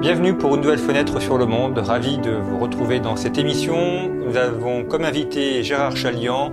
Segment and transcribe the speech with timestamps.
[0.00, 1.76] Bienvenue pour une nouvelle fenêtre sur le monde.
[1.76, 4.08] Ravi de vous retrouver dans cette émission.
[4.08, 6.52] Nous avons comme invité Gérard Chalian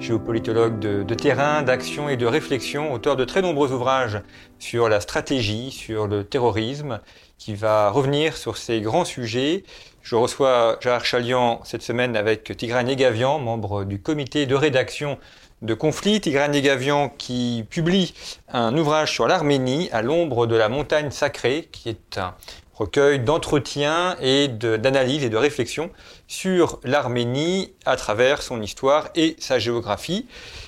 [0.00, 4.20] géopolitologue de, terrain, d'action et de réflexion, auteur de très nombreux ouvrages
[4.58, 7.00] sur la stratégie, sur le terrorisme,
[7.38, 9.64] qui va revenir sur ces grands sujets.
[10.02, 15.18] Je reçois Gérard Chalian cette semaine avec Tigran Negavian, membre du comité de rédaction
[15.62, 16.20] de conflit.
[16.20, 18.14] Tigran Negavian qui publie
[18.48, 22.34] un ouvrage sur l'Arménie à l'ombre de la montagne sacrée, qui est un
[22.76, 25.90] recueil d'entretiens et d'analyse et de réflexion
[26.28, 30.26] sur l'Arménie à travers son histoire et sa géographie.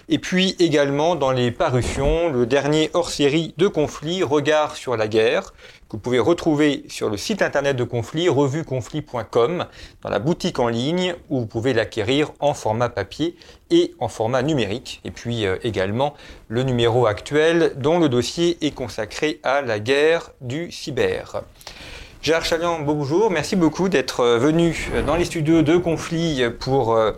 [0.09, 5.53] Et puis également dans les parutions, le dernier hors-série de conflit, Regard sur la guerre,
[5.89, 9.67] que vous pouvez retrouver sur le site internet de conflit, revueconflit.com,
[10.03, 13.37] dans la boutique en ligne, où vous pouvez l'acquérir en format papier
[13.71, 15.01] et en format numérique.
[15.05, 16.15] Et puis euh, également
[16.49, 21.43] le numéro actuel dont le dossier est consacré à la guerre du cyber.
[22.21, 23.31] Gérard Chalian, bonjour.
[23.31, 27.13] Merci beaucoup d'être euh, venu euh, dans les studios de Conflit pour euh,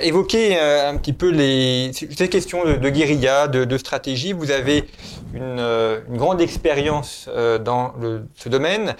[0.00, 4.32] évoquer un petit peu les, ces questions de, guérilla, de, stratégie.
[4.32, 4.84] Vous avez
[5.34, 5.60] une,
[6.10, 7.28] grande expérience
[7.64, 7.94] dans
[8.34, 8.94] ce domaine,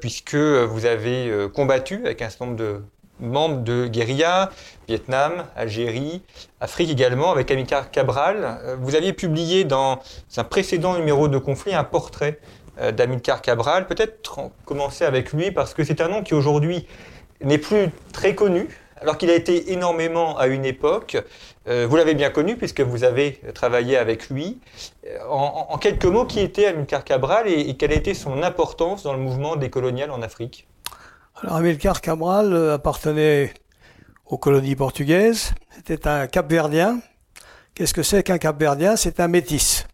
[0.00, 2.80] puisque vous avez combattu avec un certain nombre de
[3.20, 4.50] membres de guérilla,
[4.88, 6.22] Vietnam, Algérie,
[6.60, 8.58] Afrique également, avec Amilcar Cabral.
[8.80, 10.00] Vous aviez publié dans
[10.38, 12.40] un précédent numéro de conflit un portrait
[12.92, 13.86] d'Amilcar Cabral.
[13.86, 16.86] Peut-être commencer avec lui parce que c'est un nom qui aujourd'hui
[17.40, 18.68] n'est plus très connu,
[19.00, 21.16] alors qu'il a été énormément à une époque.
[21.66, 24.60] Euh, vous l'avez bien connu puisque vous avez travaillé avec lui.
[25.06, 29.18] Euh, en, quelques mots, qui était Amilcar Cabral et, quelle a son importance dans le
[29.18, 30.66] mouvement décolonial en Afrique?
[31.42, 33.52] Alors Amilcar Cabral appartenait
[34.26, 35.52] aux colonies portugaises.
[35.76, 37.00] C'était un Capverdien.
[37.74, 38.96] Qu'est-ce que c'est qu'un Capverdien?
[38.96, 39.86] C'est un métis.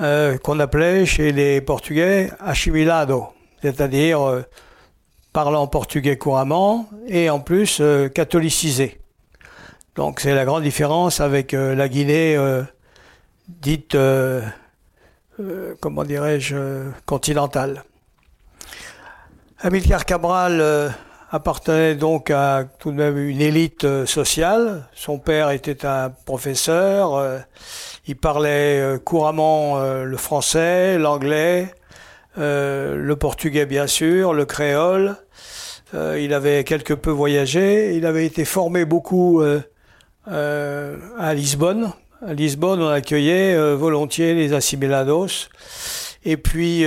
[0.00, 3.26] Euh, qu'on appelait chez les Portugais assimilado,
[3.60, 4.42] c'est-à-dire euh,
[5.34, 8.98] parlant portugais couramment et en plus euh, catholicisé.
[9.96, 12.38] Donc c'est la grande différence avec la Guinée
[13.48, 13.96] dite,
[15.80, 17.82] comment dirais-je, continentale.
[19.58, 20.94] Amilcar Cabral
[21.30, 24.88] appartenait donc à tout de même une élite sociale.
[24.94, 27.42] Son père était un professeur.
[28.06, 31.72] Il parlait euh, couramment euh, le français, l'anglais,
[32.38, 35.16] euh, le portugais bien sûr, le créole.
[35.94, 37.96] il avait quelque peu voyagé.
[37.96, 39.42] Il avait été formé beaucoup
[40.26, 41.92] à Lisbonne.
[42.24, 45.48] À Lisbonne, on accueillait volontiers les assimilados.
[46.24, 46.84] Et puis,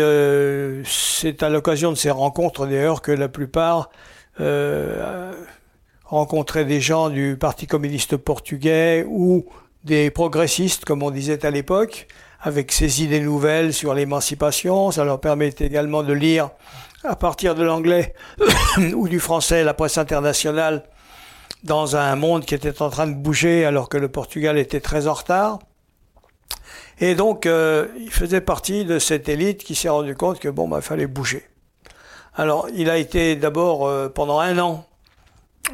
[0.86, 3.90] c'est à l'occasion de ces rencontres d'ailleurs que la plupart
[6.06, 9.46] rencontraient des gens du Parti communiste portugais ou
[9.84, 12.08] des progressistes, comme on disait à l'époque,
[12.40, 14.92] avec ces idées nouvelles sur l'émancipation.
[14.92, 16.50] Ça leur permet également de lire
[17.04, 18.14] à partir de l'anglais
[18.96, 20.84] ou du français la presse internationale
[21.64, 25.08] dans un monde qui était en train de bouger alors que le Portugal était très
[25.08, 25.60] en retard.
[27.00, 30.68] Et donc, euh, il faisait partie de cette élite qui s'est rendu compte que bon,
[30.68, 31.44] bah, fallait bouger.
[32.36, 34.86] Alors, il a été d'abord euh, pendant un an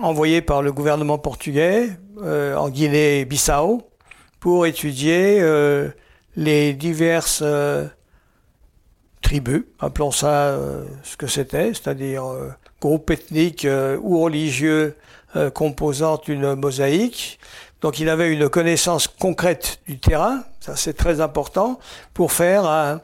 [0.01, 1.89] envoyé par le gouvernement portugais
[2.21, 3.88] euh, en Guinée-Bissau
[4.39, 5.89] pour étudier euh,
[6.35, 7.85] les diverses euh,
[9.21, 12.23] tribus, appelons ça euh, ce que c'était, c'est-à-dire
[12.79, 13.67] groupes ethniques
[14.01, 14.95] ou religieux
[15.53, 17.39] composant une mosaïque.
[17.81, 21.79] Donc il avait une connaissance concrète du terrain, ça c'est très important,
[22.13, 23.01] pour faire un,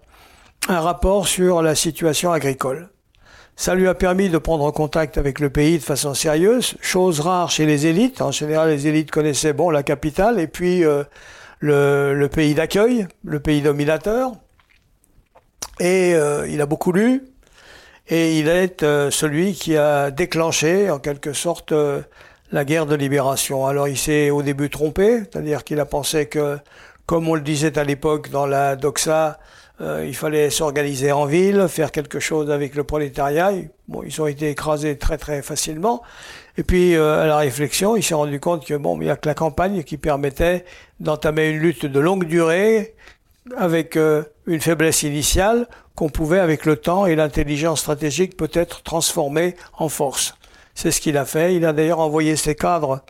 [0.67, 2.89] un rapport sur la situation agricole.
[3.57, 7.49] Ça lui a permis de prendre contact avec le pays de façon sérieuse, chose rare
[7.49, 8.21] chez les élites.
[8.21, 11.03] En général, les élites connaissaient bon la capitale et puis euh,
[11.59, 14.33] le, le, pays d'accueil, le pays dominateur.
[15.79, 17.23] Et euh, il a beaucoup lu
[18.09, 21.73] et il est euh, celui qui a déclenché en quelque sorte
[22.51, 23.65] la guerre de libération.
[23.65, 26.57] Alors il s'est au début trompé, c'est-à-dire qu'il a pensé que
[27.05, 29.39] comme on le disait à l'époque dans la doxa,
[29.81, 33.51] euh, il fallait s'organiser en ville, faire quelque chose avec le prolétariat.
[33.89, 36.01] Bon, ils ont été écrasés très très facilement.
[36.57, 39.17] Et puis euh, à la réflexion, il s'est rendu compte que bon, il n'y a
[39.17, 40.63] que la campagne qui permettait
[41.01, 42.95] d'entamer une lutte de longue durée
[43.57, 49.55] avec euh, une faiblesse initiale qu'on pouvait avec le temps et l'intelligence stratégique peut-être transformer
[49.77, 50.35] en force.
[50.73, 51.55] C'est ce qu'il a fait.
[51.55, 53.01] Il a d'ailleurs envoyé ses cadres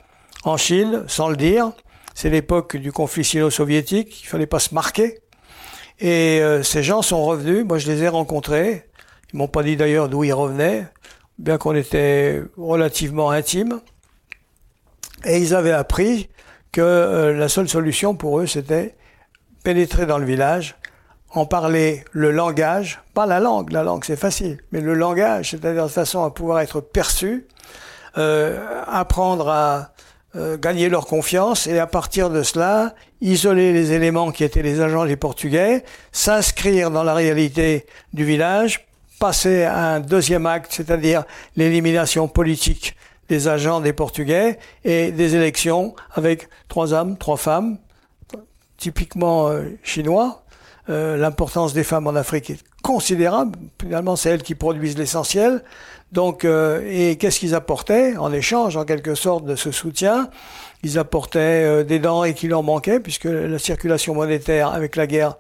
[0.44, 1.72] en Chine sans le dire.
[2.16, 4.24] C'est l'époque du conflit sino-soviétique.
[4.24, 5.20] Il fallait pas se marquer.
[6.00, 7.66] Et euh, ces gens sont revenus.
[7.66, 8.90] Moi, je les ai rencontrés.
[9.34, 10.86] Ils m'ont pas dit d'ailleurs d'où ils revenaient,
[11.40, 13.82] bien qu'on était relativement intimes.
[15.26, 16.30] Et ils avaient appris
[16.72, 18.96] que euh, la seule solution pour eux, c'était
[19.64, 20.76] pénétrer dans le village,
[21.32, 25.86] en parler le langage, pas la langue, la langue c'est facile, mais le langage, c'est-à-dire
[25.86, 27.48] de façon à pouvoir être perçu,
[28.18, 29.95] euh, apprendre à
[30.36, 34.82] euh, gagner leur confiance et à partir de cela, isoler les éléments qui étaient les
[34.82, 38.86] agents des Portugais, s'inscrire dans la réalité du village,
[39.20, 41.24] passer à un deuxième acte, c'est-à-dire
[41.56, 42.96] l'élimination politique
[43.30, 47.78] des agents des Portugais et des élections avec trois hommes, trois femmes,
[48.78, 50.44] typiquement euh, chinois.
[50.90, 53.58] Euh, l'importance des femmes en Afrique est considérable.
[53.82, 55.64] Finalement, c'est elles qui produisent l'essentiel.
[56.16, 60.30] Donc, euh, et qu'est-ce qu'ils apportaient en échange, en quelque sorte, de ce soutien?
[60.82, 65.36] Ils apportaient des denrées qui leur manquaient, puisque la circulation monétaire avec la guerre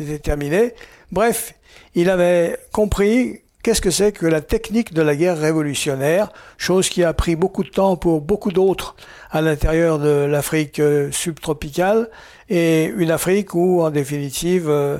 [0.00, 0.72] était terminée.
[1.12, 1.54] Bref,
[1.94, 7.04] il avait compris qu'est-ce que c'est que la technique de la guerre révolutionnaire, chose qui
[7.04, 8.96] a pris beaucoup de temps pour beaucoup d'autres
[9.30, 12.08] à l'intérieur de l'Afrique subtropicale,
[12.48, 14.96] et une Afrique où, en définitive, euh,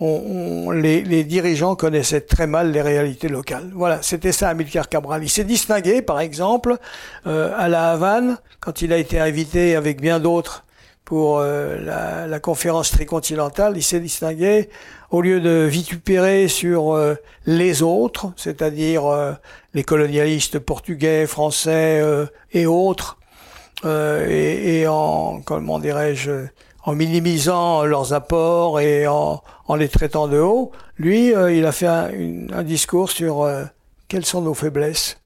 [0.00, 3.70] on, les, les, dirigeants connaissaient très mal les réalités locales.
[3.74, 5.22] Voilà, c'était ça Amilcar Cabral.
[5.24, 6.76] Il s'est distingué, par exemple,
[7.26, 10.64] euh, à la Havane, quand il a été invité avec bien d'autres
[11.04, 14.68] pour euh, la, la, conférence tricontinentale, il s'est distingué
[15.10, 16.98] au lieu de vitupérer sur
[17.46, 19.04] les autres, c'est-à-dire
[19.72, 22.04] les colonialistes portugais, français
[22.52, 23.16] et autres,
[23.86, 26.48] et, et, en, comment dirais-je,
[26.88, 29.42] en minimisant leurs apports et en,
[29.76, 30.72] les traitant de haut.
[30.96, 33.64] Lui, euh, il a fait un, discours sur euh,
[34.08, 35.20] quelles sont nos faiblesses.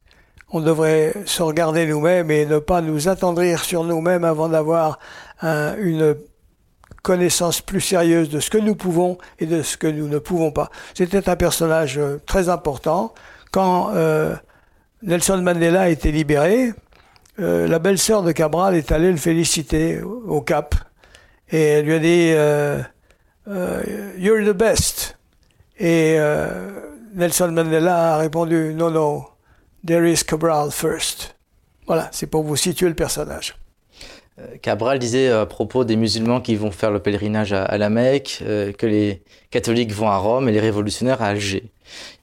[0.51, 4.99] On devrait se regarder nous-mêmes et ne pas nous attendrir sur nous-mêmes avant d'avoir
[5.41, 6.17] une
[7.03, 10.51] connaissance plus sérieuse de ce que nous pouvons et de ce que nous ne pouvons
[10.51, 10.69] pas.
[10.95, 13.15] C'était un personnage euh, très important.
[13.53, 13.93] Quand
[15.03, 16.73] Nelson Mandela a été libéré,
[17.37, 20.75] la belle-sœur de Cabral est allée le féliciter au Cap
[21.53, 22.81] et elle lui a dit euh,
[23.49, 23.83] euh,
[24.19, 25.19] You're the best.
[25.79, 26.49] Et euh,
[27.15, 29.27] Nelson Mandela a répondu No, no,
[29.87, 31.37] there is Cabral first.
[31.87, 33.55] Voilà, c'est pour vous situer le personnage.
[34.63, 38.43] Cabral disait à propos des musulmans qui vont faire le pèlerinage à, la Mecque,
[38.79, 41.71] que les catholiques vont à Rome et les révolutionnaires à Alger.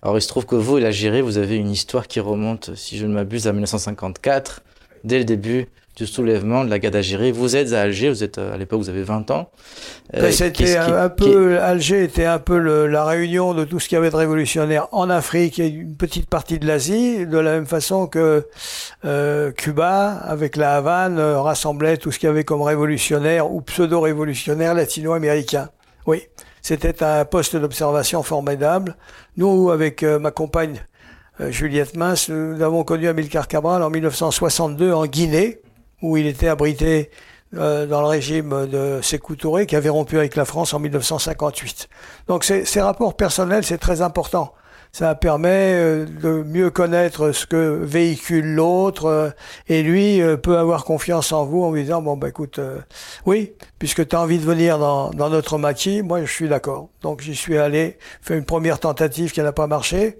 [0.02, 2.98] Alors il se trouve que vous et l'Algérie, vous avez une histoire qui remonte, si
[2.98, 4.64] je ne m'abuse, à 1954,
[5.04, 5.68] dès le début
[6.00, 7.34] du soulèvement de la d'Algérie.
[7.34, 9.51] Vous êtes à Alger, vous êtes à l'époque vous avez 20 ans.
[10.16, 12.57] Euh, c'était un, peu Alger était un peu
[12.88, 16.30] la réunion de tout ce qu'il y avait de révolutionnaire en Afrique et une petite
[16.30, 18.48] partie de l'Asie, de la même façon que
[19.04, 23.60] euh, Cuba avec la Havane euh, rassemblait tout ce qu'il y avait comme révolutionnaire ou
[23.60, 25.68] pseudo-révolutionnaire latino-américain.
[26.06, 26.24] Oui,
[26.62, 28.96] c'était un poste d'observation formidable.
[29.36, 30.81] Nous, avec ma compagne
[31.50, 35.60] Juliette Mince, nous avons connu Amilcar Cabral en 1962 en Guinée
[36.01, 37.10] où il était abrité
[37.56, 41.90] euh, dans le régime de Sékou Touré, qui avait rompu avec la France en 1958.
[42.28, 44.53] Donc ces rapports personnels, c'est très important.
[44.91, 49.29] Ça permet euh, de mieux connaître ce que véhicule l'autre, euh,
[49.68, 52.60] et lui peut avoir confiance en vous en lui disant, bon, bah écoute,
[53.25, 56.89] oui, puisque tu as envie de venir dans, dans notre maquis, moi je suis d'accord.
[57.01, 60.20] Donc j'y suis allé, fait une première tentative qui n'a pas marché,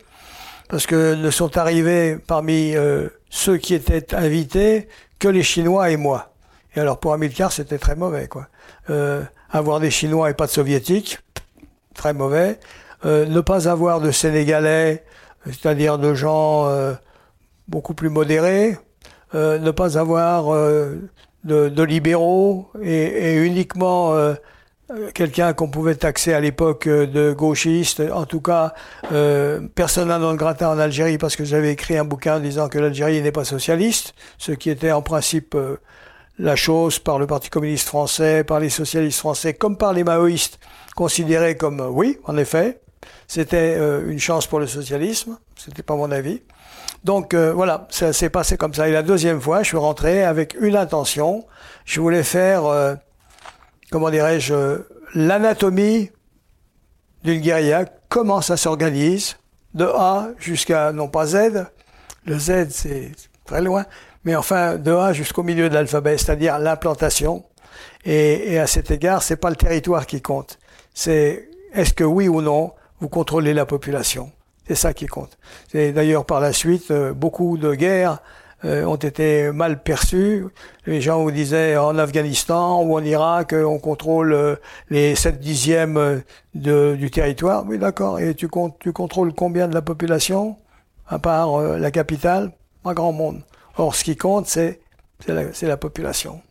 [0.67, 2.74] parce que ne sont arrivés parmi
[3.29, 4.88] ceux qui étaient invités
[5.19, 6.33] que les Chinois et moi.
[6.75, 8.48] Et alors pour Amilcar, c'était très mauvais, quoi.
[8.89, 11.19] Euh, avoir des Chinois et pas de Soviétiques,
[11.93, 12.59] très mauvais.
[13.05, 15.03] Euh, ne pas avoir de Sénégalais,
[15.45, 16.93] c'est-à-dire de gens euh,
[17.67, 18.77] beaucoup plus modérés.
[19.33, 20.51] Ne pas avoir
[21.43, 24.15] de, libéraux et, uniquement
[25.13, 28.01] quelqu'un qu'on pouvait taxer à l'époque euh, de gauchiste.
[28.13, 28.74] En tout cas,
[29.12, 32.79] euh, personne dans le gratin en Algérie parce que j'avais écrit un bouquin disant que
[32.79, 35.77] l'Algérie n'est pas socialiste, ce qui était en principe euh,
[36.38, 40.60] la chose par le Parti communiste français, par les socialistes français, comme par les maoïstes,
[40.96, 42.79] considéré comme oui, en effet,
[43.27, 43.77] c'était
[44.08, 45.38] une chance pour le socialisme.
[45.58, 46.41] C'était pas mon avis.
[47.03, 48.88] Donc voilà, ça s'est passé comme ça.
[48.88, 51.46] Et la deuxième fois, je suis rentré avec une intention.
[51.84, 52.98] Je voulais faire
[53.91, 54.81] comment dirais-je,
[55.15, 56.12] l'anatomie
[57.24, 59.38] d'une guérilla, comment ça s'organise,
[59.74, 61.65] de A jusqu'à, non pas Z,
[62.25, 63.12] le Z c'est
[63.46, 63.86] très loin,
[64.24, 67.46] mais enfin de A jusqu'au milieu de l'alphabet, c'est-à-dire l'implantation.
[68.05, 70.58] Et, et, à cet égard, c'est pas le territoire qui compte,
[70.93, 74.31] c'est est-ce que oui ou non vous contrôlez la population.
[74.67, 75.38] C'est ça qui compte.
[75.72, 78.19] C'est d'ailleurs par la suite euh, beaucoup de guerres
[78.65, 80.45] euh, ont été mal perçues.
[80.85, 84.57] Les gens vous disaient en Afghanistan ou en Irak, euh, on contrôle
[84.89, 86.21] les 7 dixièmes
[86.55, 87.65] de, du territoire.
[87.67, 88.19] Oui, d'accord.
[88.19, 88.49] Et tu,
[88.79, 90.57] tu contrôles combien de la population
[91.07, 92.51] à part la capitale?
[92.83, 93.41] Pas grand monde.
[93.77, 94.79] Or, ce qui compte, c'est
[95.27, 96.41] la, la population.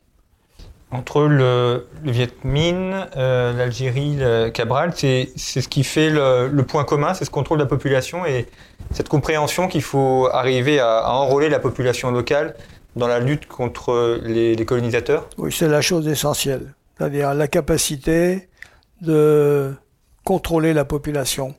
[0.91, 6.63] Entre le, le Viet Minh, euh, l'Algérie, le Cabral, c'est ce qui fait le, le
[6.63, 8.47] point commun, c'est ce contrôle de la population et
[8.93, 12.55] cette compréhension qu'il faut arriver à, à, enrôler la population locale
[12.97, 18.49] dans la lutte contre les, les colonisateurs Oui, c'est la chose essentielle, c'est-à-dire la capacité
[19.03, 19.75] de
[20.25, 21.55] contrôler la population.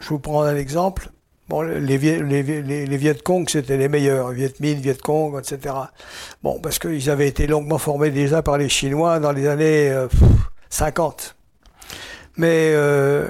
[0.00, 1.08] Je vous prends un exemple.
[1.46, 5.74] Bon, les, les, les, les Viet Cong, c'était les meilleurs, Viet Minh, Viet Cong, etc.
[6.42, 10.08] Bon, parce qu'ils avaient été longuement formés déjà par les Chinois dans les années euh,
[10.70, 11.36] 50.
[12.38, 13.28] Mais euh,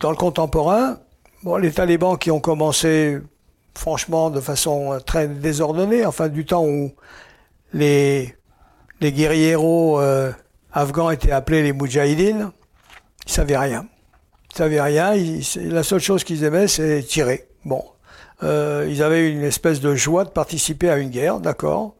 [0.00, 0.98] dans le contemporain,
[1.42, 3.18] bon, les talibans qui ont commencé,
[3.74, 6.90] franchement, de façon très désordonnée, enfin du temps où
[7.74, 8.34] les,
[9.02, 10.32] les euh,
[10.72, 12.50] afghans étaient appelés les Moudjahidines,
[13.26, 13.86] ils savaient rien
[14.56, 15.14] savaient rien.
[15.56, 17.48] La seule chose qu'ils aimaient, c'est tirer.
[17.64, 17.84] Bon.
[18.42, 21.94] Euh, ils avaient une espèce de joie de participer à une guerre, d'accord.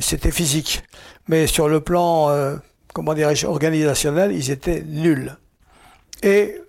[0.00, 0.82] C'était physique.
[1.28, 2.56] Mais sur le plan, euh,
[2.92, 5.36] comment dirais-je, organisationnel, ils étaient nuls.
[6.22, 6.60] Et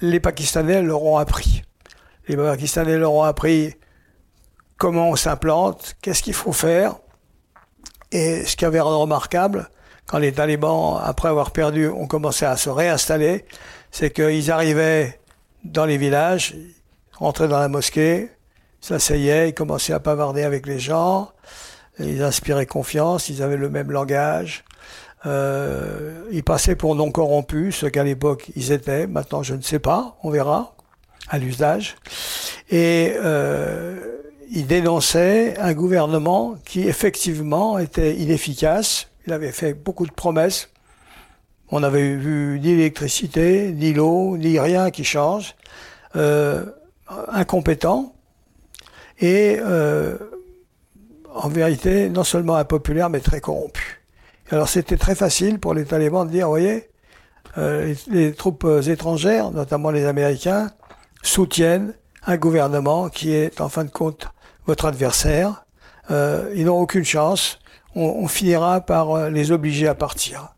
[0.00, 1.62] les Pakistanais leur ont appris.
[2.28, 3.74] Les Pakistanais leur ont appris
[4.76, 6.96] comment on s'implante, qu'est-ce qu'il faut faire.
[8.10, 9.70] Et ce qui avait rendu remarquable,
[10.06, 13.44] quand les talibans, après avoir perdu, ont commencé à se réinstaller,
[13.92, 15.20] c'est qu'ils arrivaient
[15.62, 16.56] dans les villages,
[17.12, 18.30] rentraient dans la mosquée,
[18.80, 21.30] s'asseyaient, ils commençaient à bavarder avec les gens,
[22.00, 24.64] ils inspiraient confiance, ils avaient le même langage,
[25.26, 29.78] euh, ils passaient pour non corrompus, ce qu'à l'époque ils étaient, maintenant je ne sais
[29.78, 30.74] pas, on verra,
[31.28, 31.96] à l'usage,
[32.70, 34.00] et euh,
[34.50, 40.70] ils dénonçaient un gouvernement qui effectivement était inefficace, il avait fait beaucoup de promesses,
[41.72, 45.56] on n'avait vu ni l'électricité, ni l'eau, ni rien qui change.
[46.14, 46.64] Euh,
[47.28, 48.14] incompétent
[49.18, 50.16] et euh,
[51.34, 54.02] en vérité non seulement impopulaire mais très corrompu.
[54.50, 56.90] Alors c'était très facile pour les talibans de dire, vous voyez,
[57.58, 60.70] euh, les, troupes étrangères, notamment les Américains,
[61.22, 61.94] soutiennent
[62.26, 64.28] un gouvernement qui est en fin de compte
[64.66, 65.64] votre adversaire.
[66.10, 67.58] Euh, ils n'ont aucune chance.
[67.94, 70.54] On, finira par euh, les obliger à partir.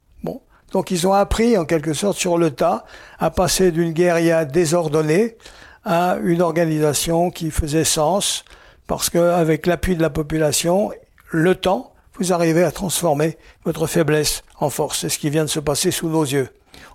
[0.74, 2.84] Donc ils ont appris en quelque sorte sur le tas
[3.20, 5.36] à passer d'une guérilla désordonnée
[5.84, 8.44] à une organisation qui faisait sens
[8.88, 10.90] parce qu'avec l'appui de la population,
[11.30, 15.02] le temps, vous arrivez à transformer votre faiblesse en force.
[15.02, 16.48] C'est ce qui vient de se passer sous nos yeux.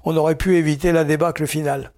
[0.04, 1.94] On aurait pu éviter la débâcle finale.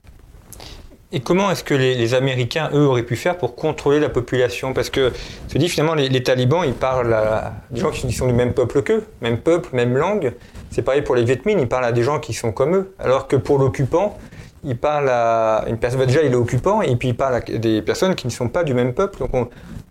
[1.14, 4.74] Et comment est-ce que les, Américains, eux, auraient pu faire pour contrôler la population?
[4.74, 5.12] Parce que,
[5.50, 8.82] se dit finalement, les, talibans, ils parlent à des gens qui sont du même peuple
[8.82, 10.34] qu'eux, même peuple, même langue.
[10.70, 12.94] C'est pareil pour les Viet ils parlent à des gens qui sont comme eux.
[12.98, 14.18] Alors que pour l'occupant,
[14.64, 17.82] il parle à une personne, déjà il est occupant, et puis il parle à des
[17.82, 19.20] personnes qui ne sont pas du même peuple.
[19.20, 19.50] Donc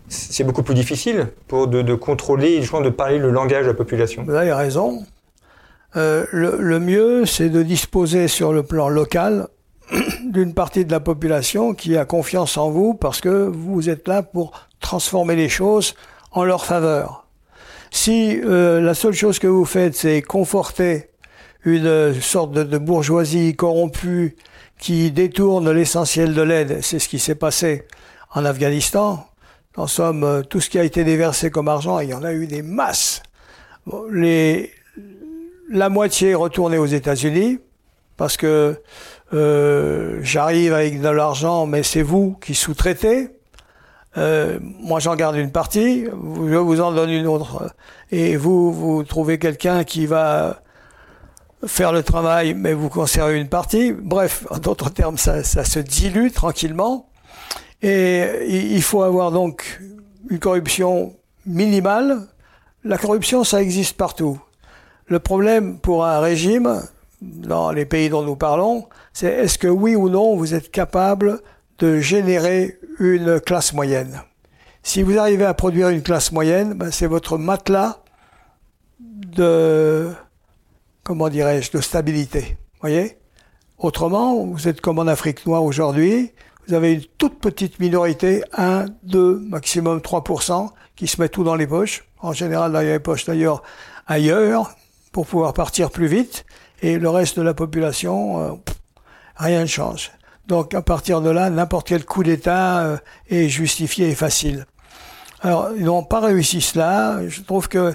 [0.08, 4.22] c'est beaucoup plus difficile pour de, contrôler, de parler le langage de la population.
[4.26, 5.04] Vous avez raison.
[5.96, 9.48] Euh, le mieux, c'est de disposer sur le plan local
[10.24, 14.22] d'une partie de la population qui a confiance en vous parce que vous êtes là
[14.22, 15.94] pour transformer les choses
[16.32, 17.26] en leur faveur.
[17.90, 21.10] Si euh, la seule chose que vous faites, c'est conforter
[21.64, 24.36] une sorte de, bourgeoisie corrompue
[24.78, 27.86] qui détourne l'essentiel de l'aide, c'est ce qui s'est passé
[28.32, 29.26] en Afghanistan.
[29.76, 32.32] En somme, euh, tout ce qui a été déversé comme argent, il y en a
[32.32, 33.22] eu des masses.
[33.86, 34.72] Bon, les,
[35.68, 37.58] la moitié est retournée aux États-Unis
[38.16, 38.80] parce que
[39.32, 43.30] euh, j'arrive avec de l'argent, mais c'est vous qui sous-traitez.
[44.16, 47.72] Euh, moi, j'en garde une partie, je vous en donne une autre.
[48.10, 50.62] Et vous, vous trouvez quelqu'un qui va
[51.66, 53.92] faire le travail, mais vous conservez une partie.
[53.92, 57.08] Bref, en d'autres termes, ça, ça, se dilue tranquillement.
[57.82, 59.80] Et il faut avoir donc
[60.28, 61.14] une corruption
[61.46, 62.26] minimale.
[62.82, 64.40] La corruption, ça existe partout.
[65.06, 66.82] Le problème pour un régime,
[67.20, 71.40] dans les pays dont nous parlons, c'est est-ce que oui ou non vous êtes capable
[71.78, 74.22] de générer une classe moyenne?
[74.82, 78.02] Si vous arrivez à produire une classe moyenne, ben c'est votre matelas
[78.98, 80.10] de
[81.02, 82.56] comment dirais-je, de stabilité.
[82.80, 83.18] Voyez?
[83.78, 86.32] Autrement, vous êtes comme en Afrique noire aujourd'hui,
[86.66, 91.56] vous avez une toute petite minorité, 1, 2, maximum 3%, qui se met tout dans
[91.56, 92.04] les poches.
[92.20, 93.62] En général, dans les poches d'ailleurs
[94.06, 94.76] ailleurs,
[95.12, 96.44] pour pouvoir partir plus vite.
[96.82, 98.50] Et le reste de la population, euh,
[99.36, 100.10] rien ne change.
[100.46, 102.96] Donc à partir de là, n'importe quel coup d'État euh,
[103.28, 104.66] est justifié et facile.
[105.42, 107.20] Alors, ils n'ont pas réussi cela.
[107.28, 107.94] Je trouve que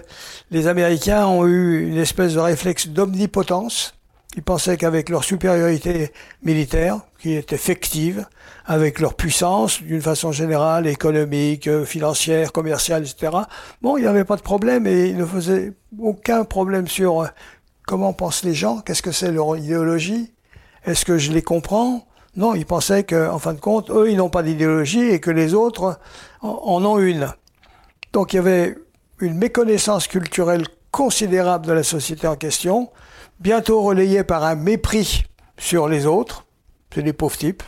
[0.50, 3.94] les Américains ont eu une espèce de réflexe d'omnipotence.
[4.36, 6.12] Ils pensaient qu'avec leur supériorité
[6.44, 8.26] militaire, qui est effective,
[8.66, 13.32] avec leur puissance, d'une façon générale, économique, euh, financière, commerciale, etc.,
[13.82, 17.28] bon, il n'y avait pas de problème et ils ne faisaient aucun problème sur
[17.86, 20.34] comment pensent les gens, qu'est-ce que c'est leur idéologie,
[20.86, 22.08] est-ce que je les comprends?
[22.36, 25.54] Non, ils pensaient qu'en fin de compte, eux, ils n'ont pas d'idéologie et que les
[25.54, 26.00] autres
[26.42, 27.30] en ont une.
[28.12, 28.76] Donc il y avait
[29.20, 32.90] une méconnaissance culturelle considérable de la société en question,
[33.40, 35.26] bientôt relayée par un mépris
[35.58, 36.46] sur les autres.
[36.94, 37.64] C'est des pauvres types.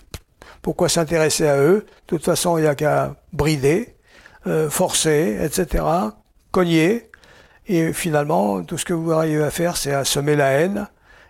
[0.61, 1.85] Pourquoi s'intéresser à eux?
[1.85, 3.95] De toute façon, il n'y a qu'à brider,
[4.47, 5.83] euh, forcer, etc.,
[6.51, 7.09] cogner.
[7.67, 10.87] Et finalement, tout ce que vous arrivez à faire, c'est à semer la haine.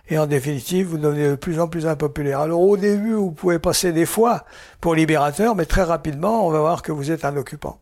[0.10, 2.39] Et en définitive, vous devenez de plus en plus impopulaire.
[2.39, 4.46] Alors au début, vous pouvez passer des fois
[4.79, 7.79] pour libérateur, mais très rapidement, on va voir que vous êtes un occupant.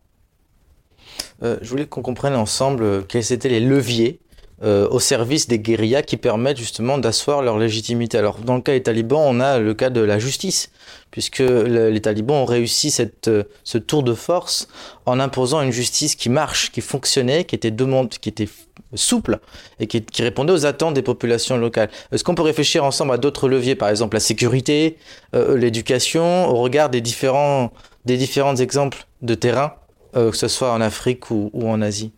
[1.42, 4.20] Euh, je voulais qu'on comprenne ensemble euh, quels étaient les leviers
[4.62, 8.18] euh, au service des guérillas qui permettent justement d'asseoir leur légitimité.
[8.18, 10.70] Alors dans le cas des talibans, on a le cas de la justice,
[11.10, 13.30] puisque les talibans ont réussi cette,
[13.64, 14.68] ce tour de force
[15.04, 18.48] en imposant une justice qui marche, qui fonctionnait, qui était, demande, qui était
[18.94, 19.40] souple
[19.80, 21.90] et qui, répondait aux attentes des populations locales.
[22.12, 24.96] Est-ce qu'on peut réfléchir ensemble à d'autres leviers, par exemple la sécurité,
[25.32, 27.72] l'éducation, au regard des différents,
[28.04, 29.74] des différents exemples de terrain
[30.16, 32.12] euh, que ce soit en Afrique ou, en Asie?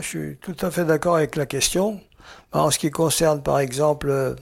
[0.00, 2.00] Je suis tout à fait d'accord avec la question.
[2.52, 4.34] En ce qui concerne, par exemple, euh,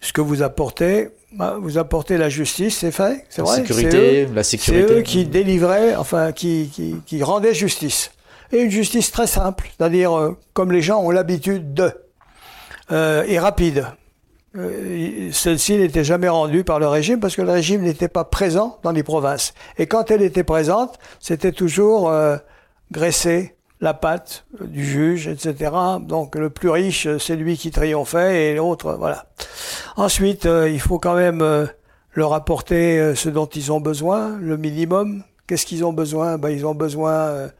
[0.00, 3.56] ce que vous apportez, bah, vous apportez la justice, c'est fait, c'est vrai.
[3.56, 4.86] Sécurité, la sécurité.
[4.88, 8.12] C'est eux qui délivraient, enfin, qui, qui, qui, rendaient justice.
[8.52, 11.92] Et une justice très simple, c'est-à-dire euh, comme les gens ont l'habitude de,
[12.90, 13.86] et rapide.
[14.56, 18.78] Euh, celle-ci n'était jamais rendue par le régime parce que le régime n'était pas présent
[18.82, 19.54] dans les provinces.
[19.78, 22.36] Et quand elle était présente, c'était toujours euh,
[22.90, 25.72] graisser la patte du juge, etc.
[26.00, 29.26] Donc le plus riche, c'est lui qui triomphait et l'autre, voilà.
[29.96, 31.68] Ensuite, euh, il faut quand même
[32.14, 35.22] leur apporter ce dont ils ont besoin, le minimum.
[35.46, 36.38] Qu'est-ce qu'ils ont besoin?
[36.38, 37.50] Ben, Ils ont besoin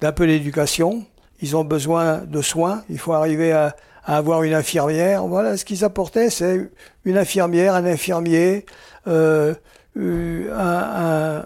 [0.00, 1.04] d'un peu d'éducation,
[1.40, 3.74] ils ont besoin de soins, il faut arriver à
[4.04, 5.26] avoir une infirmière.
[5.26, 6.70] Voilà, ce qu'ils apportaient, c'est
[7.04, 8.66] une infirmière, un infirmier,
[9.06, 9.54] euh,
[9.96, 11.42] euh,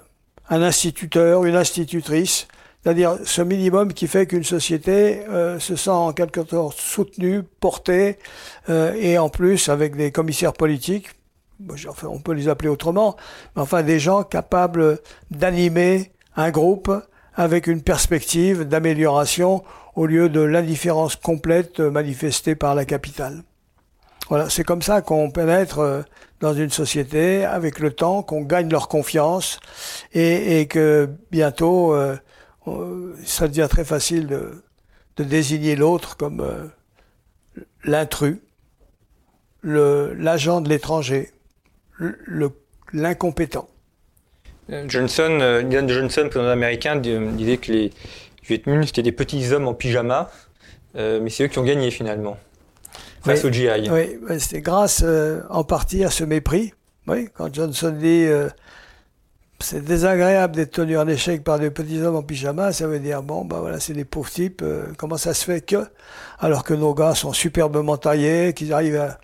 [0.49, 2.49] un, instituteur, une institutrice.
[2.87, 8.16] C'est-à-dire ce minimum qui fait qu'une société euh, se sent en quelque sorte soutenue, portée,
[8.68, 11.09] euh, et en plus avec des commissaires politiques,
[11.88, 13.16] enfin, on peut les appeler autrement,
[13.57, 15.01] mais enfin des gens capables
[15.33, 16.92] d'animer un groupe
[17.35, 19.64] avec une perspective d'amélioration
[19.96, 23.42] au lieu de l'indifférence complète manifestée par la capitale.
[24.29, 26.03] Voilà, c'est comme ça qu'on pénètre euh,
[26.40, 29.59] dans une société avec le temps, qu'on gagne leur confiance
[30.12, 32.16] et, et que bientôt euh,
[33.24, 34.62] ça devient très facile de,
[35.16, 36.66] de désigner l'autre comme euh,
[37.85, 38.38] l'intrus,
[39.62, 41.33] l'agent de l'étranger,
[42.92, 43.68] l'incompétent.
[44.88, 47.92] Johnson, Ian Johnson, président américain, disait que les,
[48.46, 50.31] c'était des petits hommes en pyjama,
[50.96, 52.37] euh, mais c'est eux qui ont gagné finalement
[53.22, 53.90] face au GI.
[53.90, 56.72] Oui, c'était grâce euh, en partie à ce mépris.
[57.09, 58.48] Oui, quand Johnson dit euh,
[59.61, 63.23] c'est désagréable d'être tenu en échec par des petits hommes en pyjama, ça veut dire
[63.23, 64.62] bon, bah voilà, c'est des pauvres types.
[64.99, 65.87] comment ça se fait que,
[66.38, 69.19] alors que nos gars sont superbement taillés, qu'ils arrivent à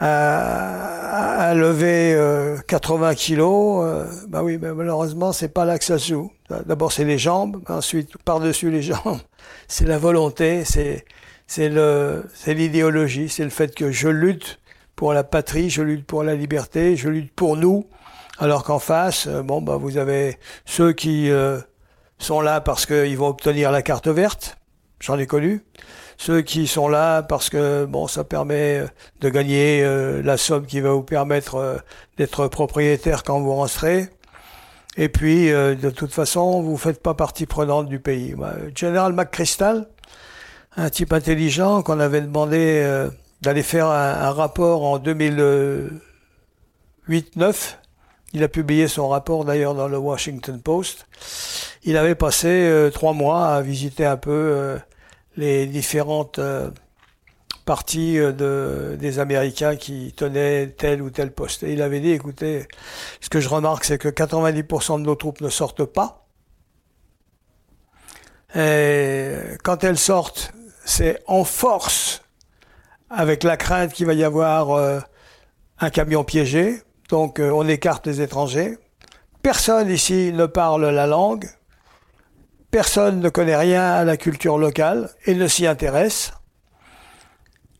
[0.00, 2.16] à, lever
[2.66, 6.32] 80 euh, kilos, euh, bah oui, mais malheureusement, c'est pas là que ça se joue.
[6.66, 9.20] D'abord, c'est les jambes, ensuite, par-dessus les jambes,
[9.68, 11.04] c'est la volonté, c'est
[11.46, 14.58] c'est le c'est l'idéologie, c'est le fait que je lutte
[14.96, 17.86] pour la patrie, je lutte pour la liberté, je lutte pour nous,
[18.40, 21.30] alors qu'en face, euh, bon, bah vous avez ceux qui
[22.18, 24.56] sont là parce qu'ils vont obtenir la carte verte,
[25.00, 25.62] j'en ai connu
[26.20, 28.84] ceux qui sont là parce que bon, ça permet
[29.22, 31.78] de gagner euh, la somme qui va vous permettre euh,
[32.18, 34.10] d'être propriétaire quand vous rentrez.
[34.98, 38.34] Et puis, euh, de toute façon, vous faites pas partie prenante du pays.
[38.34, 39.88] Bah, Général McChrystal,
[40.76, 43.08] un type intelligent qu'on avait demandé
[43.40, 45.90] d'aller faire un, rapport en 2008-9.
[48.32, 51.06] Il a publié son rapport d'ailleurs dans le Washington Post.
[51.82, 54.78] Il avait passé trois mois à visiter un peu
[55.36, 56.70] les différentes euh,
[57.64, 61.62] partie de, des Américains qui tenaient tel ou tel poste.
[61.62, 62.66] Et il avait dit, écoutez,
[63.20, 66.26] ce que je remarque, c'est que 90% de nos troupes ne sortent pas.
[68.56, 70.52] Et quand elles sortent,
[70.84, 72.22] c'est en force,
[73.08, 75.04] avec la crainte qu'il va y avoir
[75.78, 76.82] un camion piégé.
[77.10, 78.78] Donc on écarte les étrangers.
[79.42, 81.48] Personne ici ne parle la langue.
[82.70, 86.32] Personne ne connaît rien à la culture locale et ne s'y intéresse.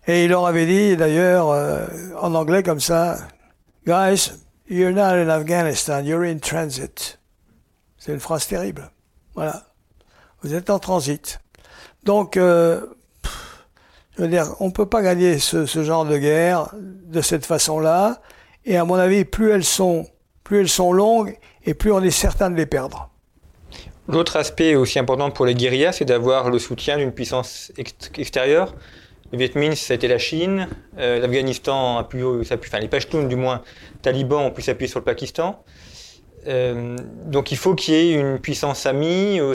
[0.08, 1.86] Et il leur avait dit d'ailleurs euh,
[2.20, 3.18] en anglais comme ça,
[3.86, 4.32] Guys,
[4.68, 7.20] you're not in Afghanistan, you're in transit.
[7.98, 8.90] C'est une phrase terrible.
[9.34, 9.62] Voilà.
[10.42, 11.38] Vous êtes en transit.
[12.02, 12.84] Donc, euh,
[14.16, 18.20] je veux dire, on peut pas gagner ce genre de guerre de cette façon-là.
[18.64, 20.06] Et à mon avis, plus elles sont,
[20.44, 23.10] plus elles sont longues et plus on est certain de les perdre.
[24.08, 27.72] L'autre aspect aussi important pour les guérillas, c'est d'avoir le soutien d'une puissance
[28.16, 28.74] extérieure.
[29.32, 30.66] Le Viet Minh, ça a été la Chine.
[30.98, 33.62] Euh, L'Afghanistan a pu, enfin les Pashtuns du moins,
[34.02, 35.62] talibans ont pu s'appuyer sur le Pakistan.
[36.48, 36.96] Euh,
[37.26, 39.54] donc il faut qu'il y ait une puissance amie euh,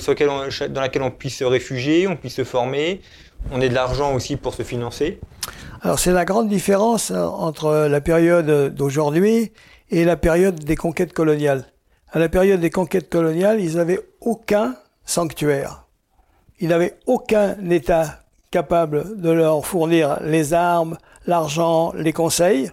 [0.69, 3.01] dans laquelle on puisse se réfugier, on puisse se former.
[3.51, 5.19] On ait de l'argent aussi pour se financer.
[5.81, 9.51] Alors c'est la grande différence hein, entre la période d'aujourd'hui
[9.91, 11.65] et la période des conquêtes coloniales
[12.15, 15.85] à la période des conquêtes coloniales, ils n'avaient aucun sanctuaire.
[16.59, 18.21] Ils n'avaient aucun État
[18.51, 22.71] capable de leur fournir les armes, l'argent, les conseils.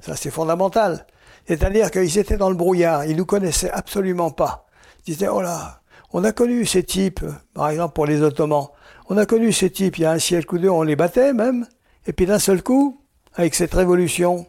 [0.00, 1.06] Ça, c'est fondamental.
[1.46, 4.66] C'est-à-dire qu'ils étaient dans le brouillard, ils nous connaissaient absolument pas.
[5.06, 8.70] Ils disaient, oh là, on a connu ces types, par exemple pour les Ottomans,
[9.10, 11.32] on a connu ces types il y a un siècle ou deux, on les battait
[11.32, 11.66] même,
[12.06, 13.02] et puis d'un seul coup,
[13.34, 14.46] avec cette révolution,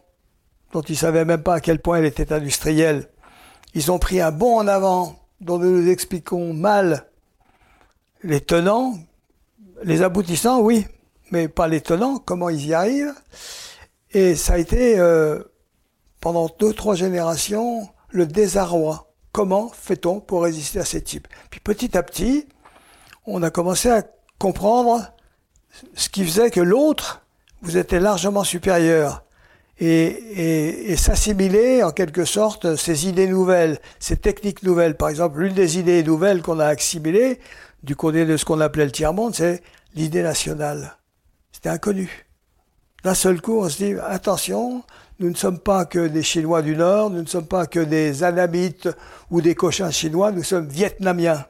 [0.72, 3.08] dont ils savaient même pas à quel point elle était industrielle,
[3.74, 7.10] ils ont pris un bond en avant dont nous nous expliquons mal
[8.22, 8.94] les tenants,
[9.82, 10.86] les aboutissants, oui,
[11.32, 13.14] mais pas les tenants, comment ils y arrivent.
[14.12, 15.42] Et ça a été, euh,
[16.20, 19.12] pendant deux, trois générations, le désarroi.
[19.32, 21.26] Comment fait-on pour résister à ces types?
[21.50, 22.46] Puis petit à petit,
[23.26, 24.04] on a commencé à
[24.42, 25.06] comprendre
[25.94, 27.22] ce qui faisait que l'autre
[27.62, 29.22] vous était largement supérieur
[29.78, 34.96] et, et, s'assimiler en quelque sorte ces idées nouvelles, ces techniques nouvelles.
[34.96, 37.38] Par exemple, l'une des idées nouvelles qu'on a assimilées
[37.84, 39.62] du côté de ce qu'on appelait le tiers-monde, c'est
[39.94, 40.96] l'idée nationale.
[41.52, 42.26] C'était inconnu.
[43.04, 44.82] D'un seul coup, on se dit, attention,
[45.20, 48.24] nous ne sommes pas que des Chinois du Nord, nous ne sommes pas que des
[48.24, 48.88] Anamites
[49.30, 51.44] ou des cochins chinois, nous sommes vietnamiens.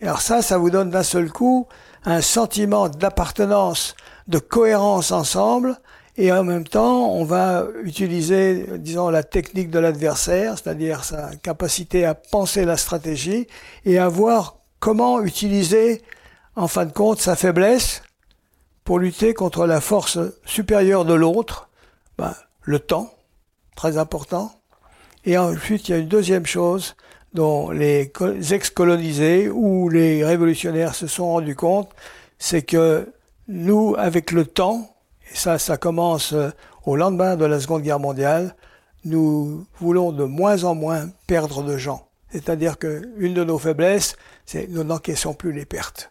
[0.00, 1.66] Et alors ça, ça vous donne d'un seul coup
[2.04, 3.94] un sentiment d'appartenance,
[4.28, 5.78] de cohérence ensemble,
[6.16, 12.04] et en même temps, on va utiliser, disons, la technique de l'adversaire, c'est-à-dire sa capacité
[12.04, 13.46] à penser la stratégie
[13.86, 16.02] et à voir comment utiliser,
[16.54, 18.02] en fin de compte, sa faiblesse
[18.84, 21.70] pour lutter contre la force supérieure de l'autre,
[22.18, 23.14] ben, le temps,
[23.74, 24.52] très important.
[25.24, 26.94] Et ensuite, il y a une deuxième chose
[27.34, 28.12] dont les
[28.50, 31.90] ex-colonisés ou les révolutionnaires se sont rendus compte,
[32.38, 33.12] c'est que
[33.48, 34.94] nous, avec le temps,
[35.30, 36.50] et ça, ça commence euh,
[36.84, 38.54] au lendemain de la Seconde Guerre mondiale.
[39.04, 42.08] Nous voulons de moins en moins perdre de gens.
[42.30, 44.16] C'est-à-dire qu'une de nos faiblesses,
[44.46, 46.10] c'est nous n'encaissons plus les pertes.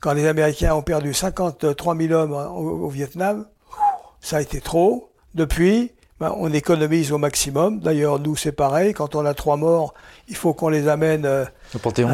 [0.00, 3.46] Quand les Américains ont perdu 53 000 hommes au, Vietnam,
[4.20, 5.10] ça a été trop.
[5.34, 7.80] Depuis, ben, on économise au maximum.
[7.80, 8.94] D'ailleurs, nous, c'est pareil.
[8.94, 9.94] Quand on a trois morts,
[10.28, 12.08] il faut qu'on les amène euh, au Panthéon.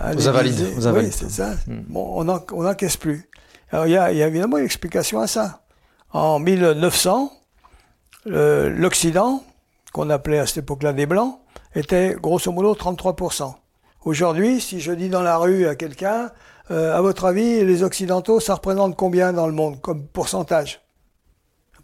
[0.00, 0.74] À, aux invalides.
[0.94, 1.50] Oui, c'est ça.
[1.66, 1.82] Hmm.
[1.88, 2.20] Bon,
[2.52, 3.28] on n'encaisse plus.
[3.70, 5.60] Alors, il y a, y a évidemment une explication à ça
[6.12, 7.32] en 1900,
[8.24, 9.42] l'Occident,
[9.92, 11.38] qu'on appelait à cette époque-là des Blancs,
[11.74, 13.54] était grosso modo 33%.
[14.04, 16.30] Aujourd'hui, si je dis dans la rue à quelqu'un,
[16.70, 20.80] euh, à votre avis, les Occidentaux, ça représente combien dans le monde comme pourcentage?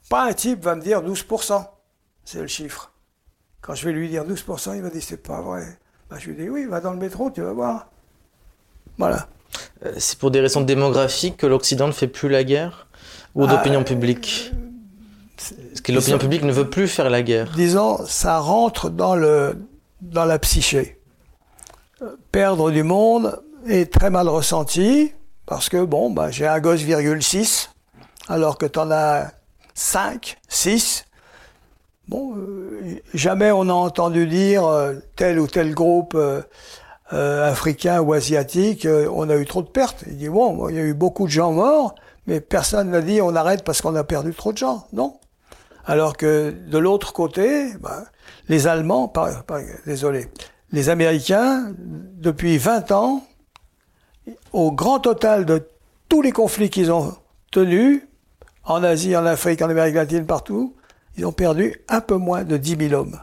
[0.09, 1.65] Pas un type va me dire 12%.
[2.25, 2.93] C'est le chiffre.
[3.61, 5.79] Quand je vais lui dire 12%, il va dire c'est pas vrai.
[6.11, 7.87] Ben, je lui dis oui, va dans le métro, tu vas voir.
[8.99, 9.29] Voilà.
[9.85, 12.87] Euh, c'est pour des raisons démographiques que l'Occident ne fait plus la guerre
[13.35, 14.53] ou d'opinion ah, publique
[15.39, 19.57] Est-ce que l'opinion publique ne veut plus faire la guerre Disons, ça rentre dans, le,
[20.01, 21.01] dans la psyché.
[22.31, 25.13] Perdre du monde est très mal ressenti
[25.47, 27.71] parce que, bon, bah, j'ai un gosse virgule 6
[28.29, 29.33] alors que tu en as
[29.75, 31.05] 5, 6.
[32.09, 36.43] Bon, euh, jamais on a entendu dire euh, tel ou tel groupe euh,
[37.51, 40.05] africain ou asiatique, on a eu trop de pertes.
[40.07, 41.95] Il dit, bon, il y a eu beaucoup de gens morts,
[42.27, 44.87] mais personne n'a dit on arrête parce qu'on a perdu trop de gens.
[44.93, 45.19] Non.
[45.87, 48.05] Alors que de l'autre côté, bah,
[48.49, 49.13] les Allemands,
[49.87, 50.29] désolé,
[50.73, 53.23] les Américains, depuis 20 ans,
[54.53, 55.69] au grand total de
[56.09, 57.15] tous les conflits qu'ils ont
[57.51, 58.03] tenus,
[58.65, 60.75] en Asie, en Afrique, en Amérique latine, partout,
[61.17, 63.21] ils ont perdu un peu moins de 10 000 hommes.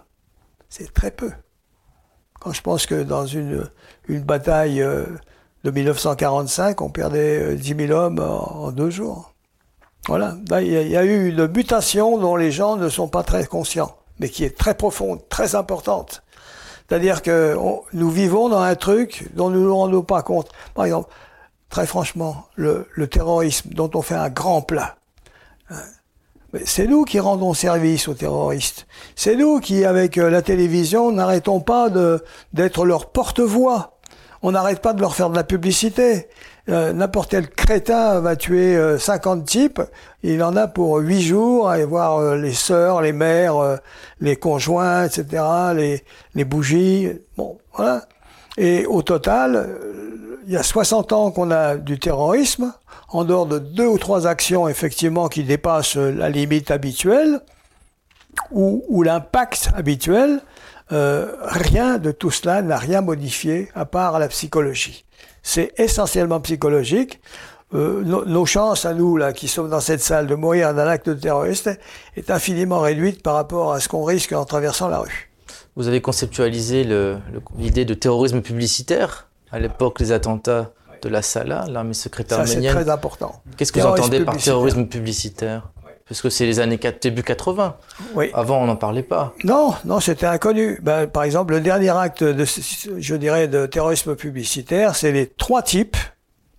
[0.69, 1.31] C'est très peu.
[2.39, 3.69] Quand je pense que dans une,
[4.07, 5.05] une bataille euh,
[5.63, 9.33] de 1945, on perdait 10 euh, 000 hommes en, deux jours.
[10.07, 10.35] Voilà.
[10.61, 14.29] il y, a eu une mutation dont les gens ne sont pas très conscients, mais
[14.29, 16.23] qui est très profonde, très importante.
[16.87, 17.55] C'est-à-dire que
[17.93, 20.49] nous vivons dans un truc dont nous ne nous rendons pas compte.
[20.73, 21.13] Par exemple,
[21.69, 24.95] très franchement, le, le terrorisme dont on fait un grand plat.
[26.65, 28.85] C'est nous qui rendons service aux terroristes.
[29.15, 31.89] C'est nous qui, avec euh, la télévision, n'arrêtons pas
[32.51, 33.97] d'être leur porte-voix.
[34.41, 36.27] On n'arrête pas de leur faire de la publicité.
[36.67, 39.81] Euh, n'importe quel crétin va tuer 50 euh, types,
[40.23, 43.79] il en a pour 8 jours à aller voir les sœurs, les mères,
[44.19, 46.03] les conjoints, etc., les,
[46.35, 47.09] les bougies.
[47.37, 48.03] Bon, voilà.
[48.57, 49.69] Et au total,
[50.45, 52.73] il y a 60 ans qu'on a du terrorisme
[53.09, 57.41] en dehors de deux ou trois actions effectivement qui dépassent la limite habituelle
[58.51, 60.41] ou, l'impact habituel,
[60.91, 65.05] euh, rien de tout cela n'a rien modifié à part la psychologie.
[65.43, 67.21] C'est essentiellement psychologique.
[67.73, 71.17] Euh, nos chances à nous là qui sommes dans cette salle de mourir d'un acte
[71.19, 71.69] terroriste
[72.17, 75.30] est infiniment réduite par rapport à ce qu'on risque en traversant la rue.
[75.75, 76.85] Vous avez conceptualisé
[77.57, 82.63] l'idée de terrorisme publicitaire à l'époque des attentats de la Sala, l'armée secrète arménienne.
[82.63, 83.41] c'est très important.
[83.57, 85.71] Qu'est-ce que vous entendez par terrorisme publisteur
[86.07, 87.75] Parce que c'est les années début 80.
[88.15, 88.29] Oui.
[88.33, 89.33] Avant, on n'en parlait pas.
[89.43, 90.79] Non, non, c'était inconnu.
[90.81, 95.63] Ben, par exemple, le dernier acte de, je dirais, de terrorisme publicitaire, c'est les trois
[95.63, 95.97] types.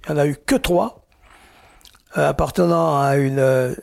[0.08, 1.04] Il n'y en a eu que trois,
[2.18, 3.74] euh, appartenant à une euh,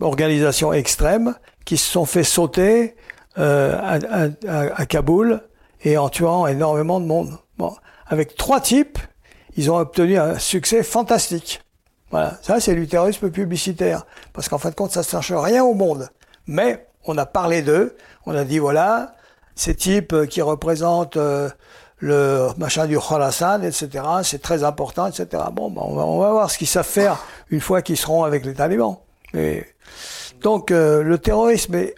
[0.00, 2.94] organisation extrême, qui se sont fait sauter
[3.38, 4.28] euh, à,
[4.80, 5.42] à, Kaboul
[5.82, 7.38] et en tuant énormément de monde.
[7.58, 7.74] Bon,
[8.06, 8.98] avec trois types,
[9.56, 11.62] ils ont obtenu un succès fantastique.
[12.10, 15.64] Voilà, ça c'est du terrorisme publicitaire, parce qu'en fin de compte, ça ne change rien
[15.64, 16.08] au monde.
[16.46, 19.14] Mais on a parlé d'eux, on a dit voilà,
[19.54, 21.48] ces types qui représentent euh,
[21.98, 25.42] le machin du Khorasan, etc., c'est très important, etc.
[25.52, 28.24] Bon, ben, on, va, on, va, voir ce qu'ils savent faire une fois qu'ils seront
[28.24, 28.98] avec les talibans.
[29.32, 29.66] Mais,
[30.42, 31.94] donc euh, le terrorisme est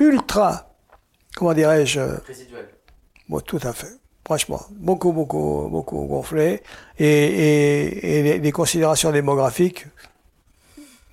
[0.00, 0.74] ultra,
[1.36, 2.68] comment dirais-je Résiduel.
[3.28, 6.62] Bon, tout à fait franchement, beaucoup, beaucoup, beaucoup gonflé,
[7.00, 9.86] et, et, et les, considérations démographiques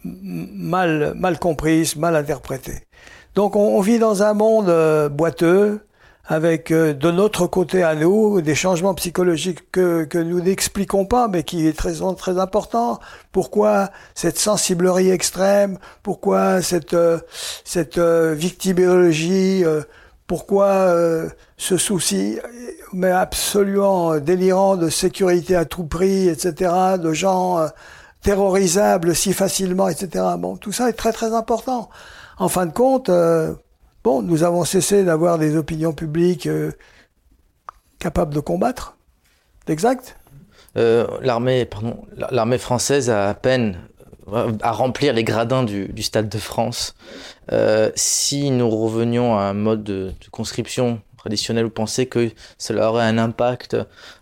[0.03, 2.83] mal, mal comprises, mal interprétées.
[3.33, 5.79] Donc on, vit dans un monde euh, boiteux,
[6.27, 11.27] avec euh, de notre côté à nous des changements psychologiques que, que nous n'expliquons pas,
[11.27, 12.99] mais qui est très, très important.
[13.31, 15.79] Pourquoi cette sensiblerie extrême?
[16.03, 17.19] Pourquoi cette, euh,
[17.63, 19.63] cette victimologie
[20.27, 22.37] pourquoi euh, ce souci,
[22.93, 27.67] mais absolument délirant de sécurité à tout prix, etc., de gens euh,
[28.21, 30.25] terrorisables si facilement, etc.
[30.37, 31.89] Bon, tout ça est très très important.
[32.37, 33.53] En fin de compte, euh,
[34.07, 36.47] bon, nous avons cessé d'avoir des opinions publiques
[37.99, 38.95] capables de combattre.
[39.67, 40.17] Exact.
[40.75, 43.77] l'armée, pardon, l'armée française a à peine
[44.61, 46.95] à remplir les gradins du, Stade de France.
[47.51, 53.05] Euh, si nous revenions à un mode de, conscription traditionnel, vous pensez que cela aurait
[53.05, 53.75] un impact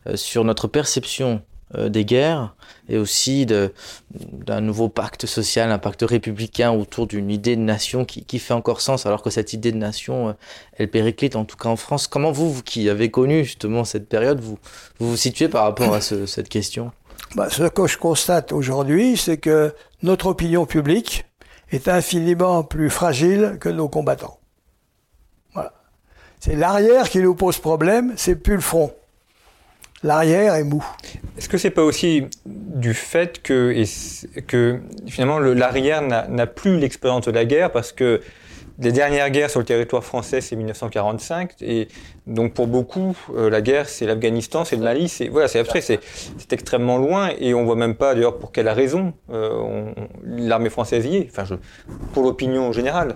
[0.07, 2.55] euh, sur notre perception euh, des guerres
[2.87, 8.39] et aussi d'un nouveau pacte social, un pacte républicain autour d'une idée de nation qui,
[8.39, 10.35] fait encore sens, alors que cette idée de nation,
[10.73, 12.07] elle périclite, en tout cas en France.
[12.07, 14.59] Comment vous, vous qui avez connu justement cette période, vous
[14.99, 16.91] vous, situez par rapport à ce, cette question?
[17.35, 21.25] Bah, Ce que je constate aujourd'hui, c'est que notre opinion publique
[21.71, 24.39] est infiniment plus fragile que nos combattants.
[25.53, 25.73] Voilà.
[26.39, 28.93] C'est l'arrière qui nous pose problème, c'est plus le front.
[30.05, 30.85] L'arrière est mou.
[31.35, 33.73] Est-ce que c'est pas aussi du fait que,
[35.07, 38.21] finalement l'arrière n'a plus l'expérience de la guerre parce que
[38.77, 41.53] les dernières guerres sur le territoire français, c'est 1945.
[41.61, 41.87] Et
[42.27, 45.07] donc, pour beaucoup, euh, la guerre, c'est l'Afghanistan, c'est le Mali.
[45.07, 46.01] C'est, voilà, abstrait, c'est,
[46.51, 47.29] extrêmement loin.
[47.39, 49.93] Et on voit même pas, d'ailleurs, pour quelle raison euh,
[50.25, 51.29] l'armée française y est.
[51.31, 51.45] Enfin,
[52.13, 53.15] pour l'opinion générale.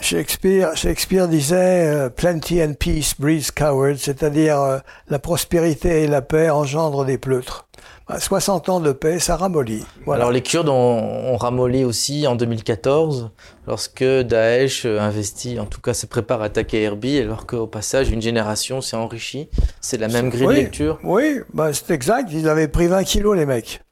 [0.00, 6.50] Shakespeare, Shakespeare disait euh, Plenty and peace breeds cowards, c'est-à-dire la prospérité et la paix
[6.50, 7.68] engendrent des pleutres.
[8.16, 9.84] 60 bah, ans de paix, ça ramollit.
[10.06, 13.30] Alors les Kurdes ont, ramolli aussi en 2014,
[13.66, 18.22] lorsque Daesh investit, en tout cas se prépare à attaquer Erbil, alors qu'au passage, une
[18.22, 19.48] génération s'est enrichie.
[19.80, 22.30] C'est la même grille de lecture Oui, bah, c'est exact.
[22.32, 23.82] Ils avaient pris 20 kilos, les mecs,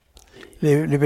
[0.62, 0.98] les, les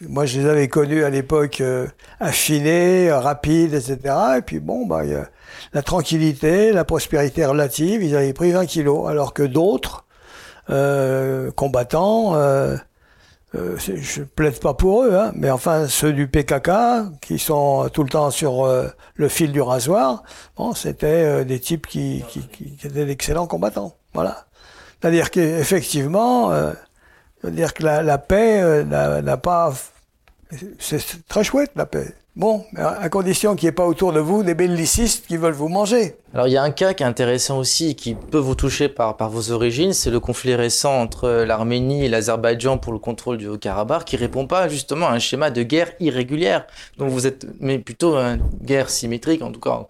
[0.00, 1.86] Moi, je les avais connus à l'époque euh,
[2.20, 4.14] affinés, rapides, etc.
[4.38, 5.28] Et puis bon, bah, y a
[5.72, 10.04] la tranquillité, la prospérité relative, ils avaient pris 20 kilos, alors que d'autres,
[10.70, 12.76] euh, combattants, euh,
[13.54, 16.70] euh, je plaide pas pour eux, hein, mais enfin ceux du PKK
[17.22, 20.22] qui sont tout le temps sur euh, le fil du rasoir,
[20.56, 23.96] bon, c'était euh, des types qui, qui, qui, étaient d'excellents combattants.
[24.12, 24.44] Voilà.
[25.00, 26.50] C'est-à-dire qu'effectivement,
[27.44, 29.72] euh, dire que la, la paix n'a pas,
[30.78, 32.14] c'est très chouette la paix.
[32.38, 35.66] Bon, à condition qu'il n'y ait pas autour de vous des bellicistes qui veulent vous
[35.66, 36.14] manger.
[36.32, 39.16] Alors il y a un cas qui est intéressant aussi, qui peut vous toucher par,
[39.16, 43.48] par vos origines, c'est le conflit récent entre l'Arménie et l'Azerbaïdjan pour le contrôle du
[43.48, 46.64] Haut-Karabakh, qui répond pas justement à un schéma de guerre irrégulière.
[46.96, 49.88] Donc vous êtes, mais plutôt une guerre symétrique, en tout cas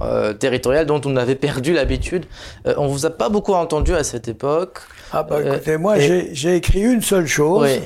[0.00, 2.26] euh, territoriale, dont on avait perdu l'habitude.
[2.68, 4.78] Euh, on vous a pas beaucoup entendu à cette époque.
[5.12, 7.62] Ah bah écoutez, moi euh, j'ai écrit une seule chose.
[7.64, 7.80] Oui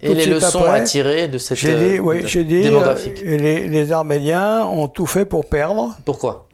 [0.00, 4.64] et les leçons à tirer de cette dit, oui, j'ai dit, euh, les, les, Arméniens
[4.66, 5.96] ont tout fait pour perdre.
[6.04, 6.48] Pourquoi?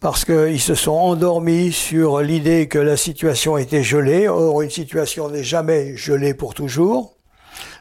[0.00, 4.28] Parce qu'ils se sont endormis sur l'idée que la situation était gelée.
[4.28, 7.16] Or, une situation n'est jamais gelée pour toujours.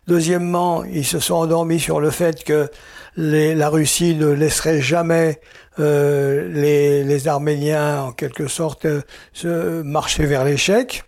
[0.08, 2.70] Deuxièmement, ils se sont endormis sur le fait que
[3.18, 5.40] les, la Russie ne laisserait jamais
[5.80, 9.02] euh, les, les, Arméniens, en quelque sorte, euh,
[9.34, 11.04] se marcher vers l'échec.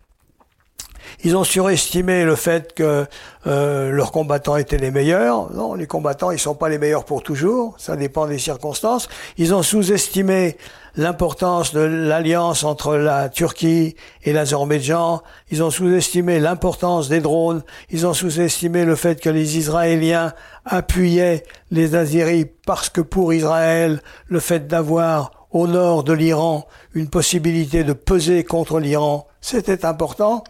[1.24, 3.06] Ils ont surestimé le fait que
[3.46, 5.52] euh, leurs combattants étaient les meilleurs.
[5.54, 7.76] Non, les combattants, ils sont pas les meilleurs pour toujours.
[7.78, 9.10] Ça dépend des circonstances.
[9.38, 10.56] Ils ont sous-estimé
[10.96, 15.22] l'importance de l'alliance entre la Turquie et l'Azerbaïdjan.
[15.52, 17.64] Ils ont sous-estimé l'importance des drones.
[17.90, 20.34] Ils ont sous-estimé le fait que les Israéliens
[20.66, 27.10] appuyaient les Azeris parce que pour Israël, le fait d'avoir au nord de l'Iran une
[27.10, 30.44] possibilité de peser contre l'Iran, c'était important.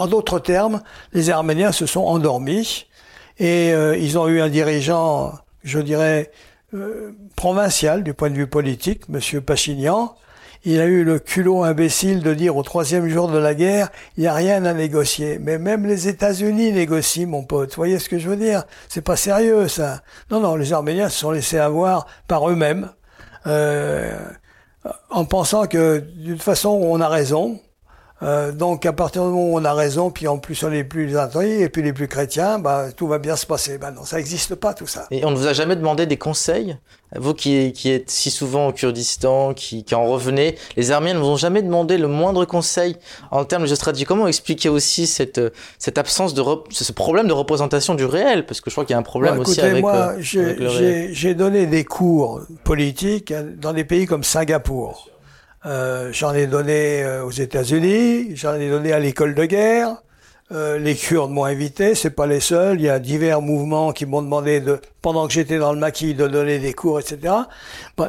[0.00, 0.80] En d'autres termes,
[1.12, 2.86] les Arméniens se sont endormis
[3.38, 6.30] et euh, ils ont eu un dirigeant, je dirais,
[6.72, 9.42] euh, provincial du point de vue politique, M.
[9.42, 10.16] Pachinian.
[10.64, 14.22] Il a eu le culot imbécile de dire au troisième jour de la guerre, il
[14.22, 15.38] n'y a rien à négocier.
[15.38, 17.68] Mais même les États-Unis négocient, mon pote.
[17.68, 18.64] Vous voyez ce que je veux dire?
[18.88, 20.00] C'est pas sérieux, ça.
[20.30, 22.88] Non, non, les Arméniens se sont laissés avoir par eux-mêmes,
[23.46, 24.18] euh,
[25.10, 27.60] en pensant que d'une façon on a raison,
[28.22, 30.84] euh, donc à partir du moment où on a raison, puis en plus on est
[30.84, 33.78] plus interdits et puis les plus chrétiens, bah, tout va bien se passer.
[33.78, 35.06] Bah non, ça n'existe pas tout ça.
[35.10, 36.76] Et on ne vous a jamais demandé des conseils?
[37.16, 41.18] Vous qui, qui êtes si souvent au Kurdistan, qui, qui en revenez, les Arméniens ne
[41.18, 42.94] vous ont jamais demandé le moindre conseil
[43.32, 44.04] en termes de stratégie.
[44.04, 45.40] Comment expliquer aussi cette,
[45.78, 48.46] cette absence de ce problème de représentation du réel?
[48.46, 51.34] Parce que je crois qu'il y a un problème bah, aussi avec, moi, euh, j'ai
[51.34, 55.09] donné des cours politiques dans des pays comme Singapour.
[55.66, 60.02] Euh, j'en ai donné euh, aux États-Unis, j'en ai donné à l'école de guerre.
[60.52, 62.80] Euh, les Kurdes m'ont invité, c'est pas les seuls.
[62.80, 66.14] Il y a divers mouvements qui m'ont demandé de, pendant que j'étais dans le maquis,
[66.14, 67.34] de donner des cours, etc.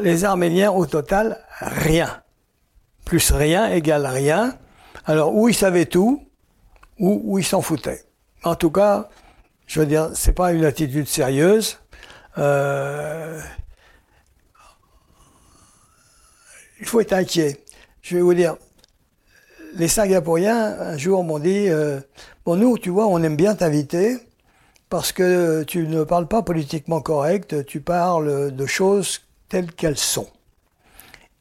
[0.01, 2.21] Les Arméniens, au total, rien.
[3.05, 4.55] Plus rien égale rien.
[5.05, 6.23] Alors, où ils savaient tout,
[6.99, 8.03] ou où ils s'en foutaient.
[8.43, 9.09] En tout cas,
[9.67, 11.79] je veux dire, c'est pas une attitude sérieuse.
[16.81, 17.63] Il faut être inquiet.
[18.01, 18.57] Je vais vous dire,
[19.75, 22.01] les Singapouriens, un jour, m'ont dit, euh,
[22.43, 24.17] bon, nous, tu vois, on aime bien t'inviter
[24.89, 30.27] parce que tu ne parles pas politiquement correct, tu parles de choses telles qu'elles sont.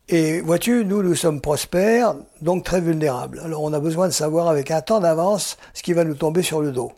[0.09, 3.41] Et vois-tu, nous, nous sommes prospères, donc très vulnérables.
[3.41, 6.43] Alors on a besoin de savoir avec un temps d'avance ce qui va nous tomber
[6.43, 6.93] sur le dos.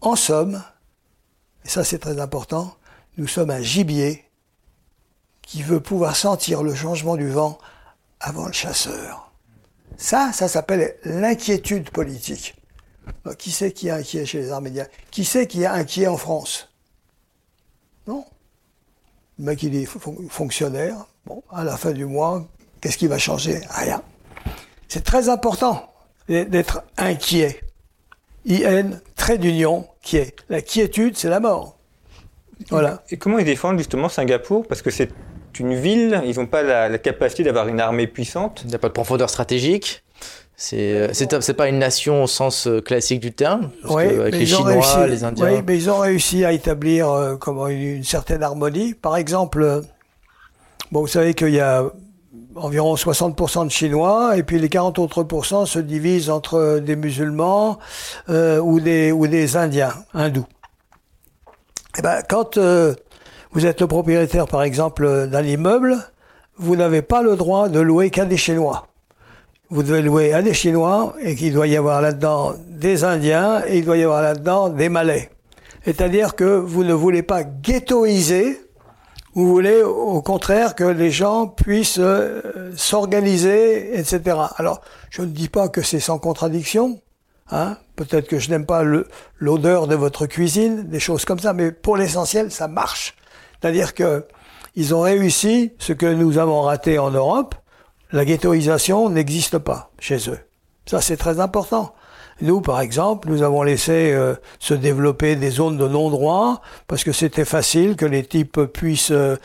[0.00, 0.62] En somme,
[1.64, 2.76] et ça c'est très important,
[3.16, 4.25] nous sommes un gibier
[5.46, 7.58] qui veut pouvoir sentir le changement du vent
[8.20, 9.32] avant le chasseur.
[9.96, 12.56] Ça, ça s'appelle l'inquiétude politique.
[13.38, 16.68] qui c'est qui est inquiet chez les Arméniens Qui c'est qui est inquiet en France?
[18.06, 18.24] Non.
[19.38, 19.88] Le mec, il est
[20.28, 21.06] fonctionnaire.
[21.24, 22.46] Bon, à la fin du mois,
[22.80, 23.60] qu'est-ce qui va changer?
[23.70, 24.02] Rien.
[24.88, 25.92] C'est très important
[26.28, 27.60] d'être inquiet.
[28.48, 30.36] IN, trait d'union, qui est.
[30.48, 31.78] La quiétude, c'est la mort.
[32.70, 33.02] Voilà.
[33.10, 34.66] Et comment ils défendent justement Singapour?
[34.66, 35.10] Parce que c'est
[35.60, 38.62] une ville, ils n'ont pas la, capacité d'avoir une armée puissante.
[38.64, 40.02] Il n'y a pas de profondeur stratégique.
[40.58, 45.06] C'est c'est pas une nation au sens euh, classique du terme, oui, avec les Chinois,
[45.06, 45.44] les Indiens.
[45.44, 48.94] Oui, mais ils ont réussi à établir euh, comment, une, certaine harmonie.
[48.94, 49.82] Par exemple, euh,
[50.90, 51.84] bon, vous savez qu'il y a
[52.54, 57.78] environ 60% de Chinois et puis les 40 autres pourcents se divisent entre des musulmans
[58.28, 60.46] ou des ou des Indiens, hindous.
[61.96, 62.58] Et eh ben quand
[63.56, 65.96] vous êtes le propriétaire, par exemple, d'un immeuble,
[66.58, 68.88] vous n'avez pas le droit de louer qu'à des Chinois.
[69.70, 73.78] Vous devez louer à des Chinois et qu'il doit y avoir là-dedans des Indiens et
[73.78, 75.30] il doit y avoir là-dedans des Malais.
[75.86, 78.60] C'est-à-dire que vous ne voulez pas ghettoiser,
[79.32, 84.36] vous voulez au contraire que les gens puissent euh, s'organiser, etc.
[84.58, 87.00] Alors, je ne dis pas que c'est sans contradiction,
[87.50, 88.82] Hein Peut-être que je n'aime pas
[89.38, 93.14] l'odeur de votre cuisine, des choses comme ça, mais pour l'essentiel, ça marche.
[93.60, 94.26] C'est-à-dire que
[94.74, 97.54] ils ont réussi ce que nous avons raté en Europe.
[98.12, 100.38] La ghettoisation n'existe pas chez eux.
[100.84, 101.94] Ça, c'est très important.
[102.42, 107.10] Nous, par exemple, nous avons laissé euh, se développer des zones de non-droit parce que
[107.10, 109.36] c'était facile que les types puissent euh,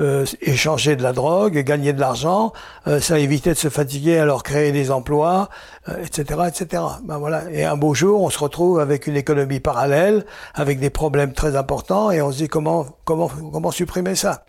[0.00, 2.52] euh, échanger de la drogue, gagner de l'argent.
[3.00, 5.48] ça évitait de se fatiguer, alors créer des emplois,
[6.02, 6.82] etc., etc.
[7.04, 7.48] Ben voilà.
[7.52, 11.54] Et un beau jour, on se retrouve avec une économie parallèle, avec des problèmes très
[11.54, 14.44] importants, et on se dit comment comment comment supprimer ça.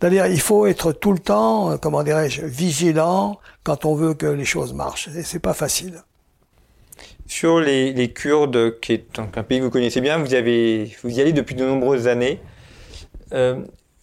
[0.00, 4.44] C'est-à-dire, il faut être tout le temps, comment dirais-je, vigilant quand on veut que les
[4.44, 5.08] choses marchent.
[5.16, 6.02] Et c'est pas facile.
[7.26, 11.20] Sur les, Kurdes, qui est un pays que vous connaissez bien, vous, avez, vous y
[11.20, 12.40] allez depuis de nombreuses années.
[13.32, 13.56] Euh,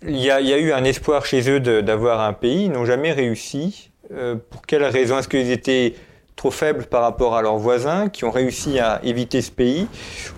[0.06, 3.92] il, y a, eu un espoir chez eux d'avoir un pays, ils n'ont jamais réussi.
[4.12, 5.96] Euh, pour quelles raisons Est-ce qu'ils étaient
[6.36, 9.88] trop faibles par rapport à leurs voisins qui ont réussi à éviter ce pays?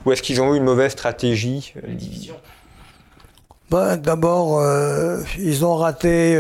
[0.05, 1.73] Ou est-ce qu'ils ont eu une mauvaise stratégie?
[1.88, 2.36] Division
[3.71, 6.39] ben, D'abord, euh, ils ont raté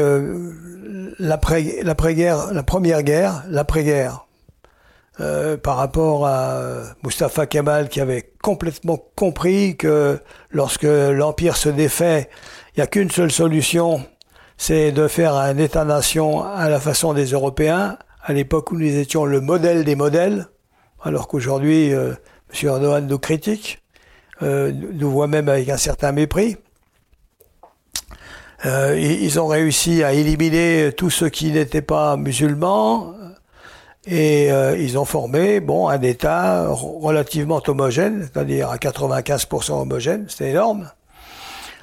[1.17, 4.24] l'après-guerre, la première guerre, l'après-guerre.
[5.21, 10.19] Euh, par rapport à Mustafa Kemal qui avait complètement compris que
[10.51, 12.29] lorsque l'empire se défait,
[12.75, 14.03] il n'y a qu'une seule solution,
[14.57, 19.23] c'est de faire un État-nation à la façon des Européens, à l'époque où nous étions
[19.23, 20.47] le modèle des modèles,
[21.01, 22.13] alors qu'aujourd'hui, euh,
[22.53, 22.69] M.
[22.69, 23.81] Erdogan nous critique,
[24.41, 26.57] euh, nous voit même avec un certain mépris.
[28.65, 33.13] Euh, ils ont réussi à éliminer tous ceux qui n'étaient pas musulmans,
[34.07, 40.51] et euh, ils ont formé bon un État relativement homogène, c'est-à-dire à 95% homogène, c'était
[40.51, 40.89] énorme.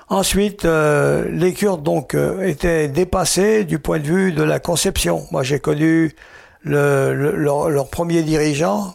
[0.08, 5.26] Ensuite, euh, les Kurdes donc euh, étaient dépassés du point de vue de la conception.
[5.32, 6.14] Moi, j'ai connu
[6.62, 8.94] le, leur, premier dirigeant,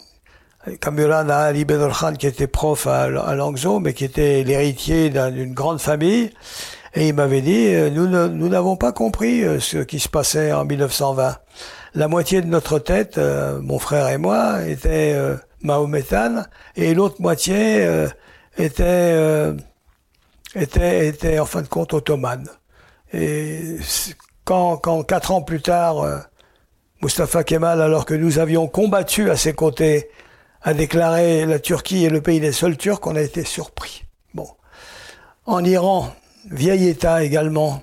[0.79, 5.81] Kamulan Ali Bedr qui était prof à, à Langzhou, mais qui était l'héritier d'une grande
[5.81, 6.31] famille.
[6.93, 11.35] Et il m'avait dit, nous n'avons pas compris ce qui se passait en 1920
[11.93, 17.21] la moitié de notre tête, euh, mon frère et moi, était euh, mahométane, et l'autre
[17.21, 18.07] moitié euh,
[18.57, 19.55] était,
[20.55, 22.47] était, était en fin de compte ottomane.
[23.13, 23.77] Et
[24.43, 26.05] quand, quand quatre ans plus tard,
[27.01, 30.09] Mustafa Kemal, alors que nous avions combattu à ses côtés,
[30.61, 34.03] a déclaré la Turquie est le pays des seuls Turcs, on a été surpris.
[34.33, 34.47] Bon.
[35.45, 36.13] En Iran,
[36.49, 37.81] vieil État également,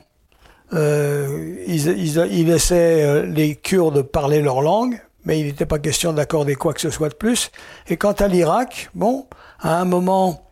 [0.73, 6.12] euh, ils, ils, laissaient euh, les Kurdes parler leur langue, mais il n'était pas question
[6.12, 7.51] d'accorder quoi que ce soit de plus.
[7.89, 9.27] Et quant à l'Irak, bon,
[9.61, 10.49] à un moment,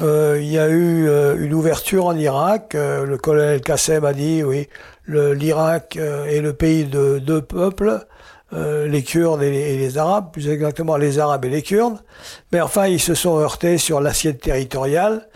[0.00, 2.74] euh, il y a eu euh, une ouverture en Irak.
[2.74, 4.68] le colonel Qassem a dit, oui,
[5.06, 8.06] l'Irak est le pays de deux peuples,
[8.52, 11.98] les Kurdes et les, et les, Arabes, plus exactement les Arabes et les Kurdes.
[12.52, 15.28] Mais enfin, ils se sont heurtés sur l'assiette territoriale.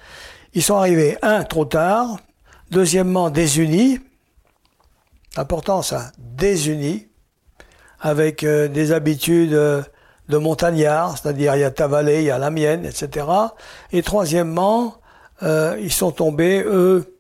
[0.54, 2.18] Ils sont arrivés, un, trop tard,
[2.70, 4.00] deuxièmement, désunis,
[5.38, 7.08] important ça, désunis,
[8.04, 9.82] avec euh, des habitudes euh,
[10.28, 13.26] de montagnards, c'est-à-dire il y a ta vallée, il y a la mienne, etc.
[13.92, 14.96] Et troisièmement,
[15.42, 17.10] euh, ils sont tombés, eux,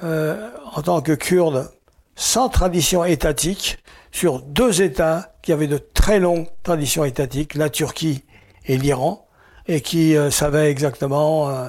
[0.00, 1.70] en tant que Kurdes,
[2.14, 3.78] sans tradition étatique,
[4.12, 8.24] sur deux États qui avaient de très longues traditions étatiques, la Turquie
[8.66, 9.26] et l'Iran,
[9.66, 11.68] et qui savaient exactement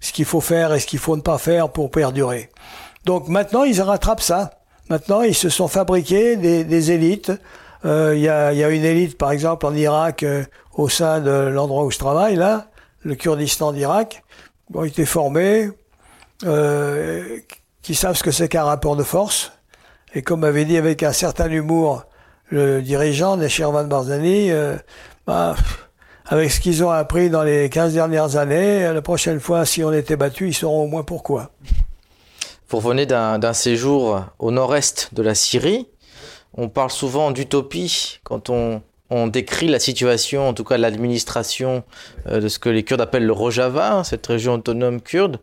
[0.00, 2.50] ce qu'il faut faire et ce qu'il faut ne pas faire pour perdurer.
[3.04, 4.57] Donc maintenant, ils rattrapent ça.
[4.90, 7.32] Maintenant, ils se sont fabriqués des, des élites.
[7.84, 11.20] Euh, il y, a, y, a, une élite, par exemple, en Irak, euh, au sein
[11.20, 12.68] de l'endroit où je travaille, là,
[13.02, 14.24] le Kurdistan d'Irak,
[14.74, 15.70] ont été formés,
[16.44, 17.38] euh,
[17.82, 19.52] qui savent ce que c'est qu'un rapport de force.
[20.14, 22.04] Et comme avait dit avec un certain humour
[22.50, 24.76] le dirigeant, Van Barzani, euh,
[25.26, 25.54] bah,
[26.26, 29.92] avec ce qu'ils ont appris dans les 15 dernières années, la prochaine fois, si on
[29.92, 31.50] était battu, ils sauront au moins pourquoi.
[32.70, 35.86] Vous revenez d'un séjour au nord-est de la Syrie.
[36.52, 38.82] On parle souvent d'utopie quand on,
[39.28, 41.82] décrit la situation, en tout cas l'administration
[42.26, 45.38] euh, de ce que les Kurdes appellent le Rojava, cette région autonome kurde.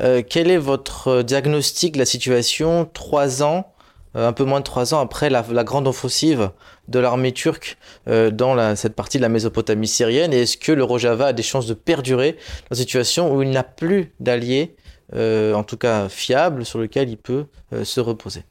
[0.00, 3.72] Euh, quel est votre diagnostic de la situation trois ans,
[4.16, 6.50] euh, un peu moins de trois ans après la, grande offensive
[6.88, 10.32] de l'armée turque dans cette partie de la Mésopotamie syrienne?
[10.32, 12.36] Et est-ce que le Rojava a des chances de perdurer
[12.68, 14.83] dans une situation où il n'a plus d'alliés euh,
[15.14, 18.44] en tout cas fiable, sur lequel il peut euh, se reposer.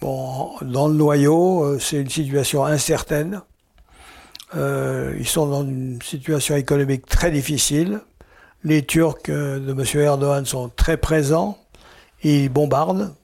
[0.00, 3.42] Bon, dans le noyau, euh, c'est une situation incertaine.
[4.54, 8.00] ils sont dans une situation économique très difficile.
[8.62, 10.00] Les Turcs de M.
[10.00, 11.58] Erdogan sont très présents.
[12.22, 13.14] Ils bombardent.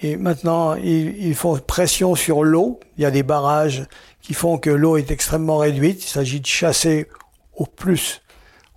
[0.00, 2.78] Et maintenant, ils font pression sur l'eau.
[2.96, 3.86] Il y a des barrages
[4.20, 6.04] qui font que l'eau est extrêmement réduite.
[6.04, 7.08] Il s'agit de chasser
[7.56, 8.22] au plus,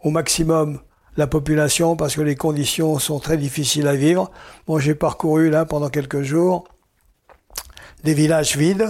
[0.03, 0.79] au maximum
[1.17, 4.31] la population parce que les conditions sont très difficiles à vivre.
[4.67, 6.65] Bon, j'ai parcouru là pendant quelques jours
[8.03, 8.87] des villages vides,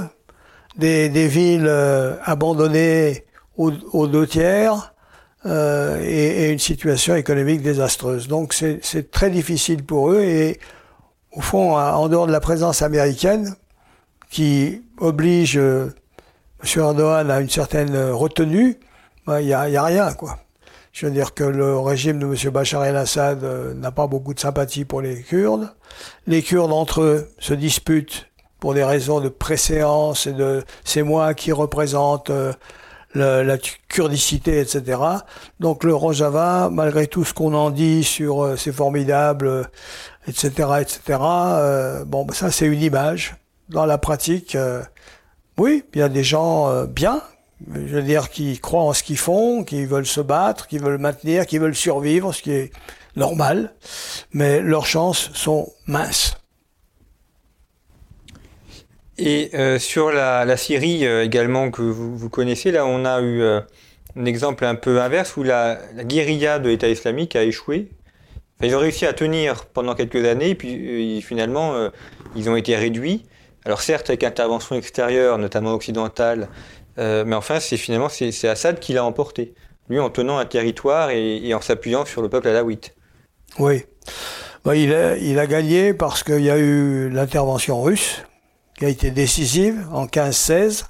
[0.78, 3.26] des, des villes euh, abandonnées
[3.56, 4.94] aux, deux tiers
[5.48, 8.28] euh, et, et, une situation économique désastreuse.
[8.28, 10.60] Donc c'est très difficile pour eux et
[11.32, 13.56] au fond, en dehors de la présence américaine
[14.30, 15.96] qui oblige euh,
[16.64, 16.82] M.
[16.82, 18.78] Erdogan à une certaine retenue,
[19.26, 20.38] ben, il n'y a, a rien quoi.
[20.98, 22.52] Je veux dire que le régime de M.
[22.52, 25.70] Bachar el-Assad euh, n'a pas beaucoup de sympathie pour les Kurdes.
[26.26, 28.26] Les Kurdes entre eux se disputent
[28.60, 32.52] pour des raisons de préséance et de c'est moi qui représente euh,
[33.14, 35.00] la, kurdicité, etc.
[35.60, 39.70] Donc le Rojava, malgré tout ce qu'on en dit sur euh, c'est formidable,
[40.28, 40.50] etc.,
[40.82, 41.20] etc.
[42.08, 43.36] bon, ben, ça c'est une image.
[43.70, 44.58] Dans la pratique,
[45.60, 47.22] oui, il y a des gens bien
[47.66, 51.00] je veux dire, qui croient en ce qu'ils font, qui veulent se battre, qui veulent
[51.00, 52.72] maintenir, qui veulent survivre, ce qui est
[53.16, 53.74] normal,
[54.32, 56.38] mais leurs chances sont minces.
[59.18, 63.62] Et euh, sur la, Syrie euh, également que vous, connaissez, là on a eu euh,
[64.16, 67.90] un exemple un peu inverse où la, guérilla de l'État islamique a échoué.
[68.62, 71.90] ils ont réussi à tenir pendant quelques années, puis finalement
[72.36, 73.26] ils ont été réduits.
[73.66, 76.48] Alors certes avec intervention extérieure, notamment occidentale,
[77.00, 79.54] euh, mais enfin, c'est finalement c'est Assad qui l'a emporté,
[79.90, 82.96] lui en tenant un territoire et, en s'appuyant sur le peuple alawite.
[83.60, 83.84] Oui,
[84.66, 88.24] bah, il, a, gagné parce qu'il y a eu l'intervention russe
[88.78, 90.86] qui a été décisive en 15-16.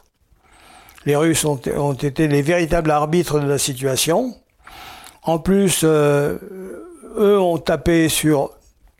[1.06, 4.36] Les Russes ont, ont, été les véritables arbitres de la situation.
[5.24, 6.38] En plus, euh,
[7.18, 8.52] eux ont tapé sur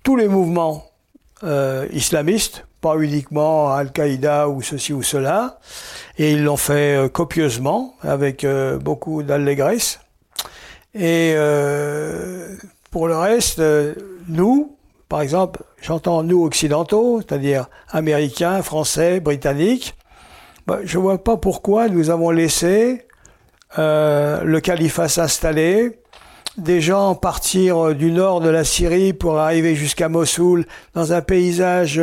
[0.04, 0.86] tous les mouvements
[1.44, 5.60] euh, islamistes, pas uniquement Al-Qaïda ou ceci ou cela.
[6.18, 10.00] Et ils l'ont fait euh, copieusement, avec euh, beaucoup d'allégresse.
[10.94, 12.56] Et euh,
[12.92, 13.62] pour le reste,
[14.28, 14.76] nous,
[15.10, 19.96] par exemple, j'entends nous occidentaux, c'est-à-dire américains, français, britanniques,
[20.66, 23.06] bah, je ne vois pas pourquoi nous avons laissé
[23.78, 26.00] le califat s'installer,
[26.58, 32.02] des gens partir du nord de la Syrie pour arriver jusqu'à Mossoul dans un paysage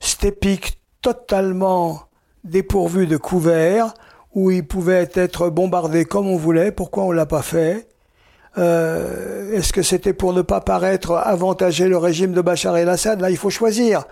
[0.00, 2.02] stépique totalement
[2.44, 3.94] dépourvu de couverts,
[4.34, 6.72] où ils pouvaient être bombardés comme on voulait.
[6.72, 7.88] Pourquoi on l'a pas fait?
[8.58, 13.20] Euh, Est-ce que c'était pour ne pas paraître avantager le régime de Bachar el-Assad?
[13.20, 14.04] Là, il faut choisir.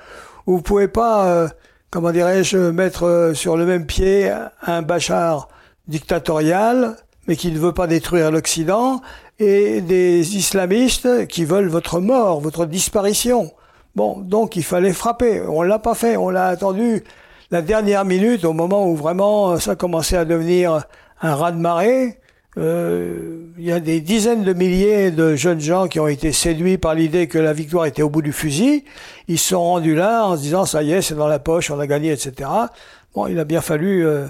[0.46, 1.48] Vous pouvez pas, euh,
[1.90, 4.30] comment dirais-je, mettre euh, sur le même pied
[4.62, 5.48] un Bachar
[5.88, 9.00] dictatorial, mais qui ne veut pas détruire l'Occident,
[9.40, 13.52] et des islamistes qui veulent votre mort, votre disparition.
[13.96, 15.42] Bon, donc il fallait frapper.
[15.48, 16.16] On l'a pas fait.
[16.16, 17.02] On l'a attendu
[17.50, 20.84] la dernière minute, au moment où vraiment ça commençait à devenir
[21.20, 22.20] un raz-de-marée,
[22.58, 26.78] euh, il y a des dizaines de milliers de jeunes gens qui ont été séduits
[26.78, 28.84] par l'idée que la victoire était au bout du fusil.
[29.28, 31.70] Ils se sont rendus là en se disant ça y est, c'est dans la poche,
[31.70, 32.48] on a gagné, etc.
[33.14, 34.26] Bon, il a bien fallu euh,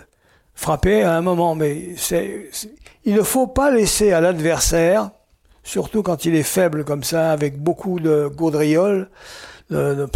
[0.55, 2.51] frapper à un moment, mais c'est,
[3.05, 5.11] il ne faut pas laisser à l'adversaire,
[5.63, 9.11] surtout quand il est faible comme ça, avec beaucoup de gaudrioles,
[9.71, 10.09] de, de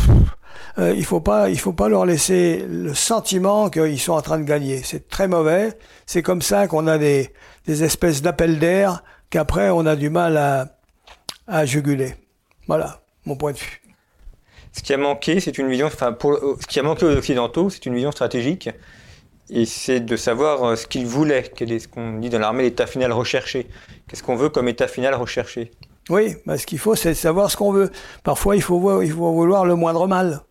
[0.79, 4.39] euh, il faut pas, il faut pas leur laisser le sentiment qu'ils sont en train
[4.39, 4.83] de gagner.
[4.83, 5.79] C'est très mauvais.
[6.07, 7.31] C'est comme ça qu'on a des,
[7.67, 10.77] des espèces d'appels d'air qu'après on a du mal à,
[11.47, 12.15] à juguler.
[12.67, 13.81] Voilà mon point de vue.
[14.73, 15.87] Ce qui a manqué, c'est une vision.
[15.87, 18.69] Enfin, pour, ce qui a manqué aux occidentaux, c'est une vision stratégique.
[19.51, 20.87] Et c'est de savoir euh, ce.
[20.87, 23.69] Quel est ce qu'on dit dans l'armée, l'état final recherché.
[24.09, 25.71] Qu'est-ce qu'on veut comme état final recherché?
[26.11, 27.91] Oui, bah, ce qu'il faut, c'est savoir ce qu'on veut.
[28.23, 30.43] Parfois, il faut, il faut vouloir le moindre mal.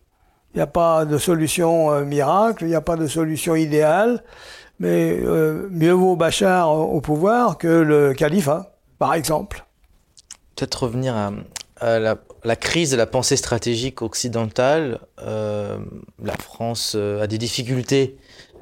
[0.54, 4.22] Il n'y a pas de solution euh, miracle, il n'y a pas de solution idéale,
[4.78, 9.64] mais euh, mieux vaut Bachar au pouvoir que le califat, par exemple.
[10.54, 11.16] Peut-être revenir
[11.80, 15.00] à, la, crise de la pensée stratégique occidentale.
[15.22, 15.78] Euh,
[16.22, 18.16] la France a des difficultés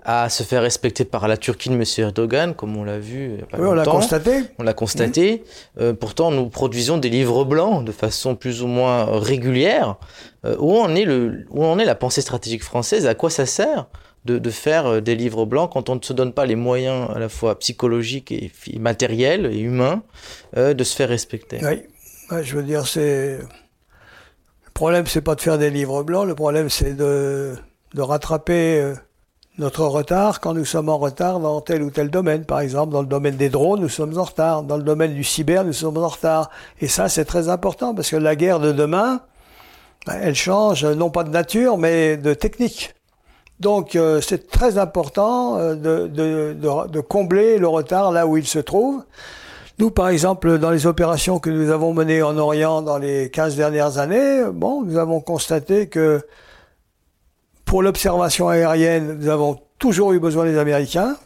[0.05, 1.85] à se faire respecter par la Turquie de M.
[1.99, 3.39] Erdogan, comme on l'a vu.
[3.53, 4.43] oui, on l'a constaté.
[4.59, 5.45] On l'a constaté.
[5.81, 9.97] Euh, pourtant, nous produisons des livres blancs de façon plus ou moins régulière.
[10.45, 13.07] Euh, où, en est le, où en est la pensée stratégique française?
[13.07, 13.87] À quoi ça sert
[14.25, 17.09] de, de, faire euh, des livres blancs quand on ne se donne pas les moyens
[17.15, 18.51] à la fois psychologiques et,
[18.81, 20.03] matériels et humains
[20.57, 21.61] de se faire respecter?
[21.63, 23.39] Oui, je veux dire, c'est.
[23.39, 27.55] Le problème, c'est pas de faire des livres blancs, le problème, c'est de,
[27.95, 28.95] de rattraper
[29.59, 32.45] notre retard quand nous sommes en retard dans tel ou tel domaine.
[32.45, 34.63] Par exemple, dans le domaine des drones, nous sommes en retard.
[34.63, 36.51] Dans le domaine du cyber, nous sommes en retard.
[36.81, 39.21] Et ça, c'est très important parce que la guerre de demain,
[40.07, 42.95] ben, elle change non pas de nature, mais de technique.
[43.61, 48.37] Donc, euh, c'est très important euh, de, de, de, de, combler le retard là où
[48.37, 49.05] il se trouve.
[49.79, 53.55] Nous, par exemple, dans les opérations que nous avons menées en Orient dans les 15
[53.57, 56.23] dernières années, bon, nous avons constaté que
[57.73, 61.17] pour l'observation aérienne, nous avons toujours eu besoin des Américains.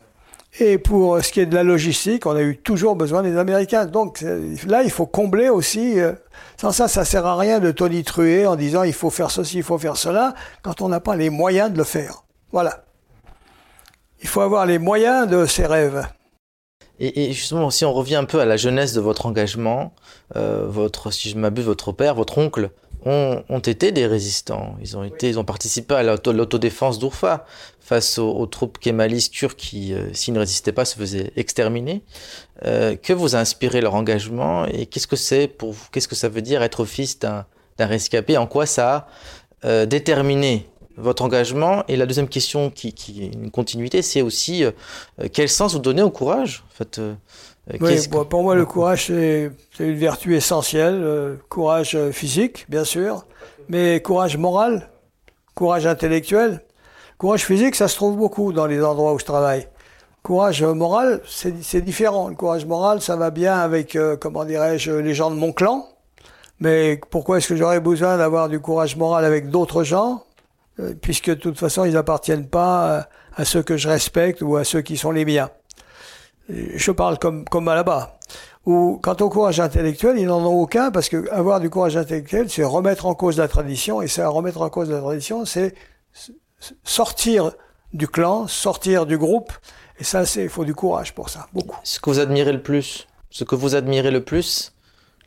[0.61, 3.84] Et pour ce qui est de la logistique, on a eu toujours besoin des Américains.
[3.86, 4.24] Donc
[4.64, 5.99] là, il faut combler aussi.
[5.99, 6.12] Euh,
[6.57, 9.62] sans ça, ça sert à rien de tonitruer en disant il faut faire ceci, il
[9.64, 12.22] faut faire cela, quand on n'a pas les moyens de le faire.
[12.53, 12.84] Voilà.
[14.22, 16.07] Il faut avoir les moyens de ses rêves.
[17.01, 19.94] Et, justement, si on revient un peu à la jeunesse de votre engagement,
[20.36, 22.70] euh, votre, si je m'abuse, votre père, votre oncle,
[23.07, 24.76] ont, été des résistants.
[24.80, 27.46] Ils ont, été, ils ont participé à l'autodéfense d'Urfa
[27.80, 32.02] face aux, troupes kémalistes turques qui, euh, s'ils ne résistaient pas, se faisaient exterminer.
[32.64, 36.16] Euh, que vous a inspiré leur engagement et qu'est-ce que c'est pour vous Qu'est-ce que
[36.16, 37.46] ça veut dire être fils d'un
[37.78, 38.36] rescapé?
[38.36, 39.09] En quoi ça a
[39.66, 41.84] euh, déterminé votre engagement?
[41.86, 44.64] Et la deuxième question qui, qui est une continuité, c'est aussi
[45.32, 46.64] quel sens vous donnez au courage?
[46.72, 47.00] En fait,
[47.72, 49.50] euh, oui, pour moi, le courage, c'est
[49.80, 51.00] une vertu essentielle.
[51.02, 53.26] Euh, courage euh, physique, bien sûr,
[53.68, 54.88] mais courage moral,
[55.54, 56.62] courage intellectuel.
[57.18, 59.66] Courage physique, ça se trouve beaucoup dans les endroits où je travaille.
[60.22, 62.28] Courage moral, c'est différent.
[62.28, 65.88] Le courage moral, ça va bien avec, comment dirais-je, les gens de mon clan.
[66.58, 70.24] Mais pourquoi est-ce que j'aurais besoin d'avoir du courage moral avec d'autres gens
[71.00, 74.82] Puisque de toute façon, ils n'appartiennent pas à ceux que je respecte ou à ceux
[74.82, 75.48] qui sont les miens
[76.49, 78.18] je parle comme, comme là-bas.
[78.66, 82.51] Ou quant au courage intellectuel, ils n'en ont aucun parce que avoir du courage intellectuel,
[82.51, 84.03] c'est remettre en cause la tradition.
[84.03, 85.74] Et ça, remettre en cause la tradition, c'est
[86.82, 87.53] sortir
[87.92, 89.53] du clan, sortir du groupe.
[90.01, 91.78] Et ça, c'est, il faut du courage pour ça, beaucoup.
[91.84, 94.72] Ce que vous admirez le plus, ce que vous admirez le plus,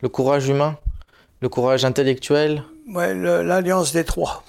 [0.02, 0.76] le courage humain,
[1.40, 2.62] le courage intellectuel?
[2.92, 4.44] Ouais, l'alliance des trois.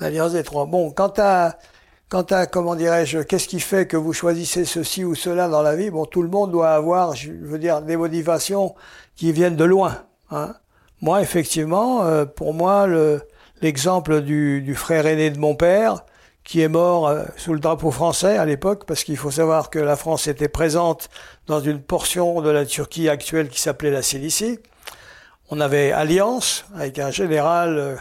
[0.00, 0.66] L'alliance des trois.
[0.66, 1.56] Bon, quant à
[2.08, 5.74] Quant à, comment dirais-je, qu'est-ce qui fait que vous choisissez ceci ou cela dans la
[5.74, 8.76] vie, bon, tout le monde doit avoir, je veux dire, des motivations
[9.16, 10.04] qui viennent de loin.
[10.30, 10.54] Hein.
[11.00, 12.86] Moi, effectivement, euh, pour moi,
[13.60, 16.04] l'exemple du, frère aîné de mon père,
[16.44, 19.80] qui est mort euh, sous le drapeau français à l'époque, parce qu'il faut savoir que
[19.80, 21.08] la France était présente
[21.48, 24.60] dans une portion de la Turquie actuelle qui s'appelait la Cilicie.
[25.50, 27.96] On avait alliance avec un général euh,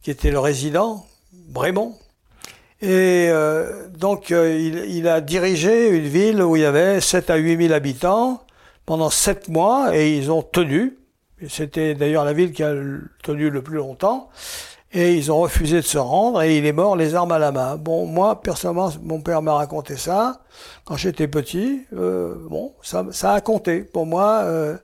[0.00, 1.94] qui était le résident, Brémond,
[2.82, 7.36] et euh, donc, euh, il, a dirigé une ville où il y avait 7 à
[7.36, 8.42] 8 000 habitants
[8.86, 10.98] pendant 7 mois et ils ont tenu.
[11.48, 12.74] C'était d'ailleurs la ville qui a
[13.22, 14.30] tenu le plus longtemps.
[14.92, 17.52] Et ils ont refusé de se rendre et il est mort les armes à la
[17.52, 17.76] main.
[17.76, 20.40] Bon, moi, personnellement, mon père m'a raconté ça
[20.84, 21.82] quand j'étais petit.
[21.96, 23.84] Euh, bon, ça, a compté.
[23.84, 24.76] Pour moi, euh,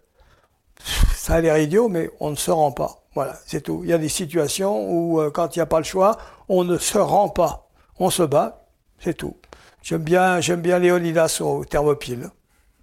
[1.16, 3.02] ça a l'air idiot, mais on ne se rend pas.
[3.16, 3.80] Voilà, c'est tout.
[3.82, 6.16] Il y a des situations où, quand il n'y a pas le choix,
[6.48, 7.67] on ne se rend pas
[7.98, 8.66] on se bat,
[8.98, 9.36] c'est tout.
[9.82, 12.30] J'aime bien, j'aime bien Léonidas au thermopile.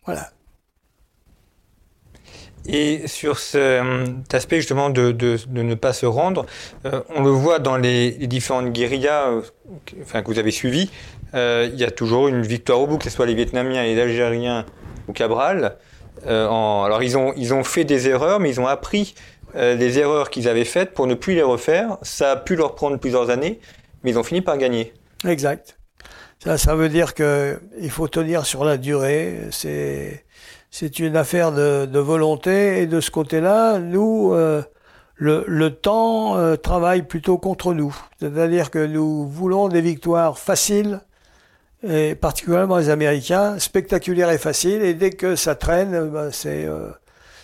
[0.05, 0.29] Voilà.
[2.67, 6.45] Et sur cet aspect justement de, de, ne pas se rendre,
[6.85, 9.41] euh, on le voit dans les, différentes guérillas euh,
[9.85, 10.89] que vous avez suivies,
[11.35, 13.93] euh, il y a toujours une victoire au bout, que ce soit les Vietnamiens et
[13.93, 14.65] les Algériens
[15.07, 15.77] ou Cabral.
[16.27, 19.13] En, alors ils ont, ils ont fait des erreurs, mais ils ont appris
[19.53, 21.97] les erreurs qu'ils avaient faites pour ne plus les refaire.
[22.01, 23.59] Ça a pu leur prendre plusieurs années,
[24.03, 24.93] mais ils ont fini par gagner.
[25.25, 25.77] Exact.
[26.43, 29.47] Ça, ça veut dire que il faut tenir sur la durée.
[29.51, 30.25] C'est
[30.77, 34.61] c'est une affaire de, de, volonté et de ce côté-là, nous, euh,
[35.15, 37.95] le, le, temps euh, travaille plutôt contre nous.
[38.19, 40.99] C'est-à-dire que nous voulons des victoires faciles,
[41.81, 46.89] et particulièrement les Américains, spectaculaires et faciles, et dès que ça traîne, ben, c'est euh,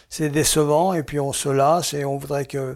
[0.10, 2.76] c'est décevant, et puis on se lasse, et on voudrait que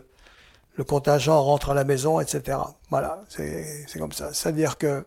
[0.76, 2.58] le contingent rentre à la maison, etc.
[2.90, 4.34] Voilà, c'est comme ça.
[4.34, 5.06] C'est-à-dire que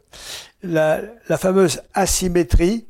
[0.63, 2.87] la, la, fameuse asymétrie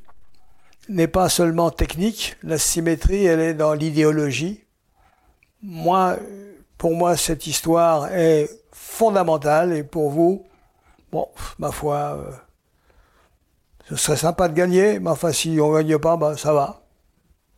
[0.88, 4.64] n'est pas seulement technique, la symétrie, elle est dans l'idéologie.
[5.62, 6.16] Moi,
[6.78, 10.46] pour moi, cette histoire est fondamentale, et pour vous,
[11.12, 12.32] bon, ma foi, euh,
[13.88, 16.82] ce serait sympa de gagner, mais enfin, si on gagne pas, ben, ça va.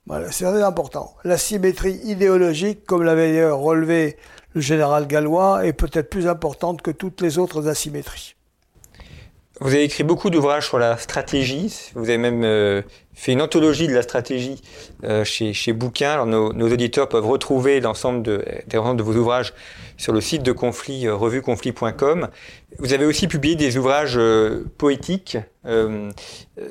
[0.07, 1.15] Voilà, c'est très important.
[1.25, 4.17] La symétrie idéologique, comme l'avait relevé
[4.55, 8.35] le général gallois est peut-être plus importante que toutes les autres asymétries.
[9.63, 11.91] Vous avez écrit beaucoup d'ouvrages sur la stratégie.
[11.95, 12.81] Vous avez même euh,
[13.13, 14.63] fait une anthologie de la stratégie
[15.05, 16.25] euh, chez, chez Bouquin.
[16.25, 19.53] Nos, auditeurs peuvent retrouver l'ensemble de, de, vos ouvrages
[19.99, 22.29] sur le site de Conflit, euh, revueconflit.com.
[22.79, 24.19] Vous avez aussi publié des ouvrages
[24.79, 25.37] poétiques.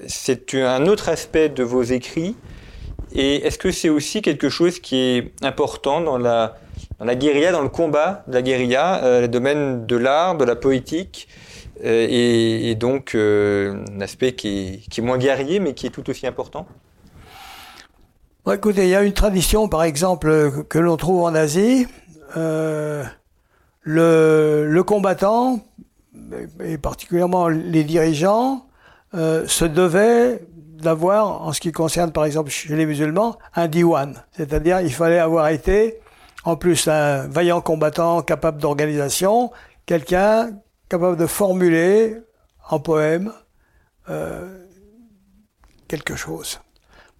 [0.07, 2.35] c'est un autre aspect de vos écrits.
[3.13, 6.57] Et est-ce que c'est aussi quelque chose qui est important dans la
[6.99, 10.43] dans la guérilla, dans le combat de la guérilla, euh, le domaine de l'art, de
[10.43, 11.27] la poétique,
[11.83, 15.91] euh, et, donc euh, un aspect qui est, qui est, moins guerrier, mais qui est
[15.91, 16.67] tout aussi important?
[18.51, 21.87] Écoutez, il y a une tradition, par exemple, que l'on trouve en Asie.
[22.35, 23.03] Euh,
[23.81, 25.59] le, le, combattant,
[26.63, 28.65] et particulièrement les dirigeants,
[29.15, 30.41] euh, se devaient
[30.81, 34.23] d'avoir, en ce qui concerne par exemple chez les musulmans, un diwan.
[34.31, 35.99] C'est-à-dire il fallait avoir été,
[36.43, 39.51] en plus un vaillant combattant capable d'organisation,
[39.85, 40.51] quelqu'un
[40.89, 42.17] capable de formuler
[42.69, 43.31] en poème
[44.09, 44.65] euh,
[45.87, 46.59] quelque chose.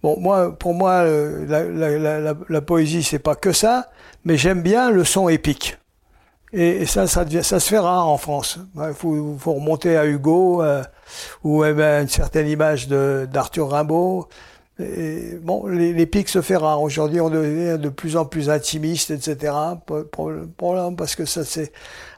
[0.02, 3.90] Bon, moi, pour moi, la, la, la, la poésie, c'est pas que ça,
[4.24, 5.79] mais j'aime bien le son épique.
[6.52, 8.58] Et, ça, ça, devient, ça se fait rare en France.
[8.76, 10.82] Il faut, faut, remonter à Hugo euh,
[11.44, 14.28] ou eh ben, une certaine image d'Arthur Rimbaud.
[14.80, 16.82] Et, bon, les, pics se fait rare.
[16.82, 19.52] Aujourd'hui, on devient de plus en plus intimiste, etc.
[20.56, 21.72] Problème parce que ça, c'est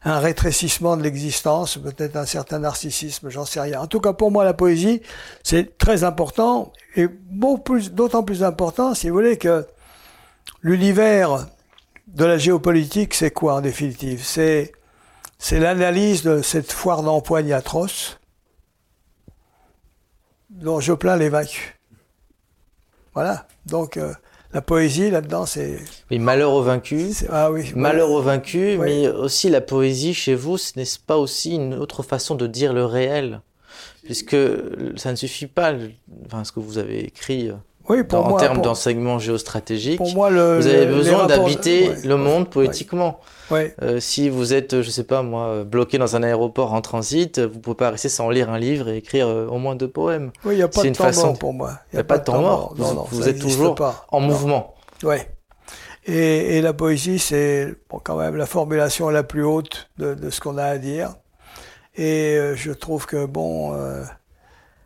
[0.04, 3.80] un rétrécissement de l'existence, peut-être un certain narcissisme, j'en sais rien.
[3.80, 5.02] En tout cas, pour moi, la poésie,
[5.42, 7.08] c'est très important et
[7.90, 9.66] d'autant plus important, si vous voulez, que
[10.62, 11.46] l'univers
[12.12, 14.22] de la géopolitique, c'est quoi en définitive?
[14.22, 14.72] C'est
[15.38, 18.20] c'est l'analyse de cette foire d'empoigne atroce
[20.50, 21.74] dont je plains les vaincus.
[23.14, 23.48] Voilà.
[23.66, 24.12] Donc euh,
[24.52, 25.80] la poésie là-dedans, c'est.
[26.10, 27.24] Oui, malheur aux vaincus.
[27.28, 27.72] Ah oui.
[27.74, 32.02] Malheur aux vaincus, mais aussi la poésie chez vous, ce n'est pas aussi une autre
[32.02, 33.40] façon de dire le réel,
[34.04, 34.36] puisque
[34.96, 35.74] ça ne suffit pas,
[36.26, 37.54] enfin ce que vous avez écrit euh,
[37.88, 42.48] oui, pour en termes d'enseignement géostratégique, pour moi, le, vous avez besoin d'habiter le monde
[42.48, 43.20] poétiquement.
[43.50, 43.74] Ouais.
[43.82, 47.58] Euh, si vous êtes, je sais pas moi, bloqué dans un aéroport en transit, vous
[47.58, 50.30] pouvez pas rester sans lire un livre et écrire euh, au moins deux poèmes.
[50.44, 51.26] Oui, il n'y a pas de temps façon...
[51.28, 51.78] mort pour moi.
[51.92, 52.74] Il n'y a, pas de temps mort.
[52.78, 54.06] Non, non, vous, êtes toujours pas.
[54.10, 54.74] en mouvement.
[55.02, 55.16] Oui.
[56.06, 60.30] Et, et, la poésie, c'est bon, quand même la formulation la plus haute de, de
[60.30, 61.14] ce qu'on a à dire.
[61.94, 63.72] Et euh, je trouve que bon.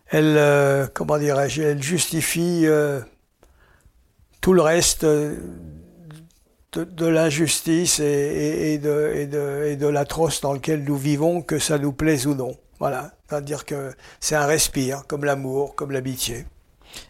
[0.08, 3.00] Elle, euh, comment dirais-je, elle justifie euh,
[4.40, 5.36] tout le reste euh,
[6.72, 12.34] de, l'injustice et, de, et, l'atroce dans lequel nous vivons, que ça nous plaise ou
[12.34, 12.56] non.
[12.78, 16.44] Voilà, c'est-à-dire que c'est un respire, comme l'amour, comme l'amitié.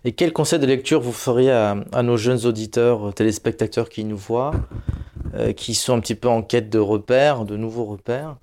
[0.05, 4.53] Et quel conseil de lecture vous feriez à, nos jeunes auditeurs, téléspectateurs qui nous voient,
[5.57, 8.37] qui sont un petit peu en quête de repères, de nouveaux repères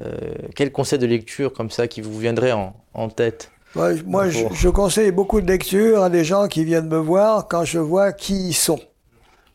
[0.00, 0.16] euh,
[0.54, 3.50] Quel conseil de lecture comme ça qui vous viendrait en, en tête?
[3.74, 7.64] Moi, je, je, conseille beaucoup de lectures à des gens qui viennent me voir quand
[7.64, 8.80] je vois qui ils sont.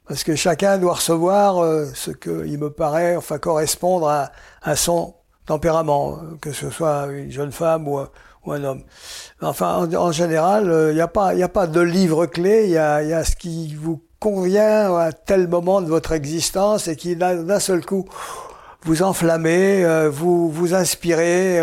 [0.07, 5.16] Parce que chacun doit recevoir euh, ce qu'il me paraît, enfin, correspondre à, à, son
[5.45, 7.99] tempérament, que ce soit une jeune femme ou,
[8.45, 8.84] ou un homme.
[9.41, 12.72] Enfin, en, en général, il euh, n'y a, pas, a pas de livre clé, il
[12.72, 16.95] y a, y a ce qui vous convient à tel moment de votre existence et
[16.95, 18.05] qui, d'un seul coup,
[18.84, 21.59] vous enflammez, euh, vous vous inspirez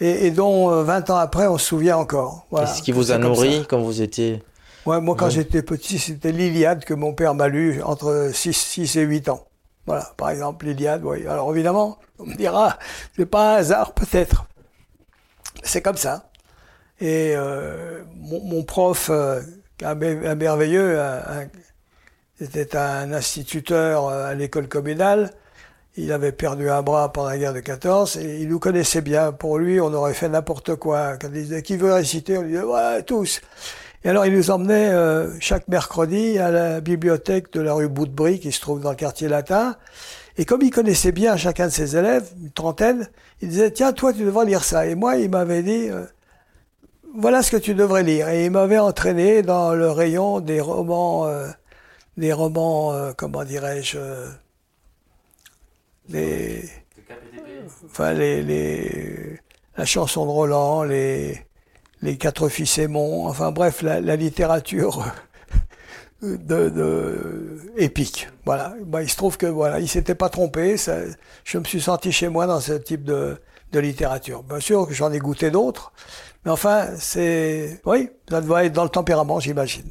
[0.00, 2.46] et, et, dont 20 euh, ans après, on se souvient encore.
[2.50, 4.42] Voilà, Qu'est-ce qui vous a nourri quand vous étiez
[4.86, 8.96] ouais, Moi, quand j'étais petit, c'était l'Iliade que mon père m'a lu entre 6, 6
[8.96, 9.46] et 8 ans.
[9.86, 11.26] Voilà, par exemple, l'Iliade, oui.
[11.26, 12.78] Alors évidemment, on me dira,
[13.16, 14.46] c'est pas un hasard, peut-être.
[15.62, 16.30] C'est comme ça.
[17.00, 19.40] Et euh, mon, mon, prof, euh,
[19.82, 20.98] un, merveilleux,
[22.38, 25.30] c'était un instituteur euh, à l'école communale,
[25.96, 29.32] il avait perdu un bras pendant la guerre de 14 et il nous connaissait bien.
[29.32, 31.16] Pour lui, on aurait fait n'importe quoi.
[31.16, 33.40] Quand il disait qui veut réciter, on disait ouais tous.
[34.02, 38.40] Et alors il nous emmenait euh, chaque mercredi à la bibliothèque de la rue Boutebry
[38.40, 39.76] qui se trouve dans le quartier latin.
[40.36, 43.08] Et comme il connaissait bien chacun de ses élèves, une trentaine,
[43.40, 44.86] il disait tiens toi tu devrais lire ça.
[44.86, 46.04] Et moi il m'avait dit euh,
[47.16, 48.28] voilà ce que tu devrais lire.
[48.28, 51.48] Et il m'avait entraîné dans le rayon des romans, euh,
[52.16, 53.98] des romans comment dirais-je
[56.08, 56.62] les,
[57.86, 59.40] enfin les, les,
[59.76, 61.38] la chanson de Roland, les,
[62.02, 65.04] les quatre fils aimants, enfin bref, la, la littérature
[66.22, 68.28] de, de, épique.
[68.44, 68.74] Voilà.
[68.86, 70.76] Bah, il se trouve que voilà, il s'était pas trompé.
[70.76, 70.98] Ça,
[71.44, 73.38] je me suis senti chez moi dans ce type de,
[73.72, 74.42] de littérature.
[74.42, 75.92] Bien sûr que j'en ai goûté d'autres,
[76.44, 79.90] mais enfin, c'est, oui, ça doit être dans le tempérament, j'imagine.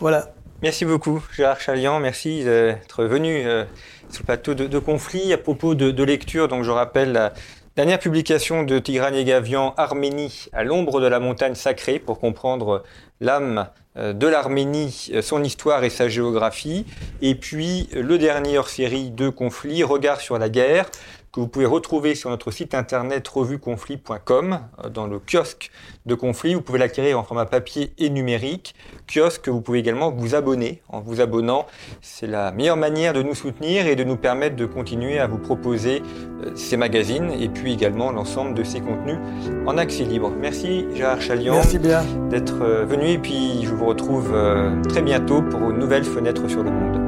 [0.00, 0.34] Voilà.
[0.60, 2.00] Merci beaucoup, Gérard Chalian.
[2.00, 3.64] Merci d'être venu euh,
[4.10, 5.32] sur le plateau de, conflit.
[5.32, 7.32] À propos de, lecture, donc je rappelle la
[7.76, 12.82] dernière publication de Tigran Yegavian, Arménie à l'ombre de la montagne sacrée, pour comprendre
[13.20, 16.86] l'âme euh, de l'Arménie, euh, son histoire et sa géographie.
[17.22, 20.86] Et puis le dernier hors-série de conflit, Regard sur la guerre,
[21.32, 25.70] que vous pouvez retrouver sur notre site internet revueconflit.com euh, dans le kiosque
[26.06, 26.54] de conflit.
[26.54, 28.74] Vous pouvez l'acquérir en format papier et numérique.
[29.06, 30.82] Kiosque que vous pouvez également vous abonner.
[30.88, 31.66] En vous abonnant,
[32.00, 35.38] c'est la meilleure manière de nous soutenir et de nous permettre de continuer à vous
[35.38, 36.02] proposer
[36.44, 39.18] euh, ces magazines et puis également l'ensemble de ces contenus
[39.66, 40.32] en accès libre.
[40.38, 41.60] Merci Gérard Chalian
[42.30, 44.34] d'être euh, venu et puis je vous retrouve
[44.88, 47.07] très bientôt pour une nouvelle fenêtre sur le monde.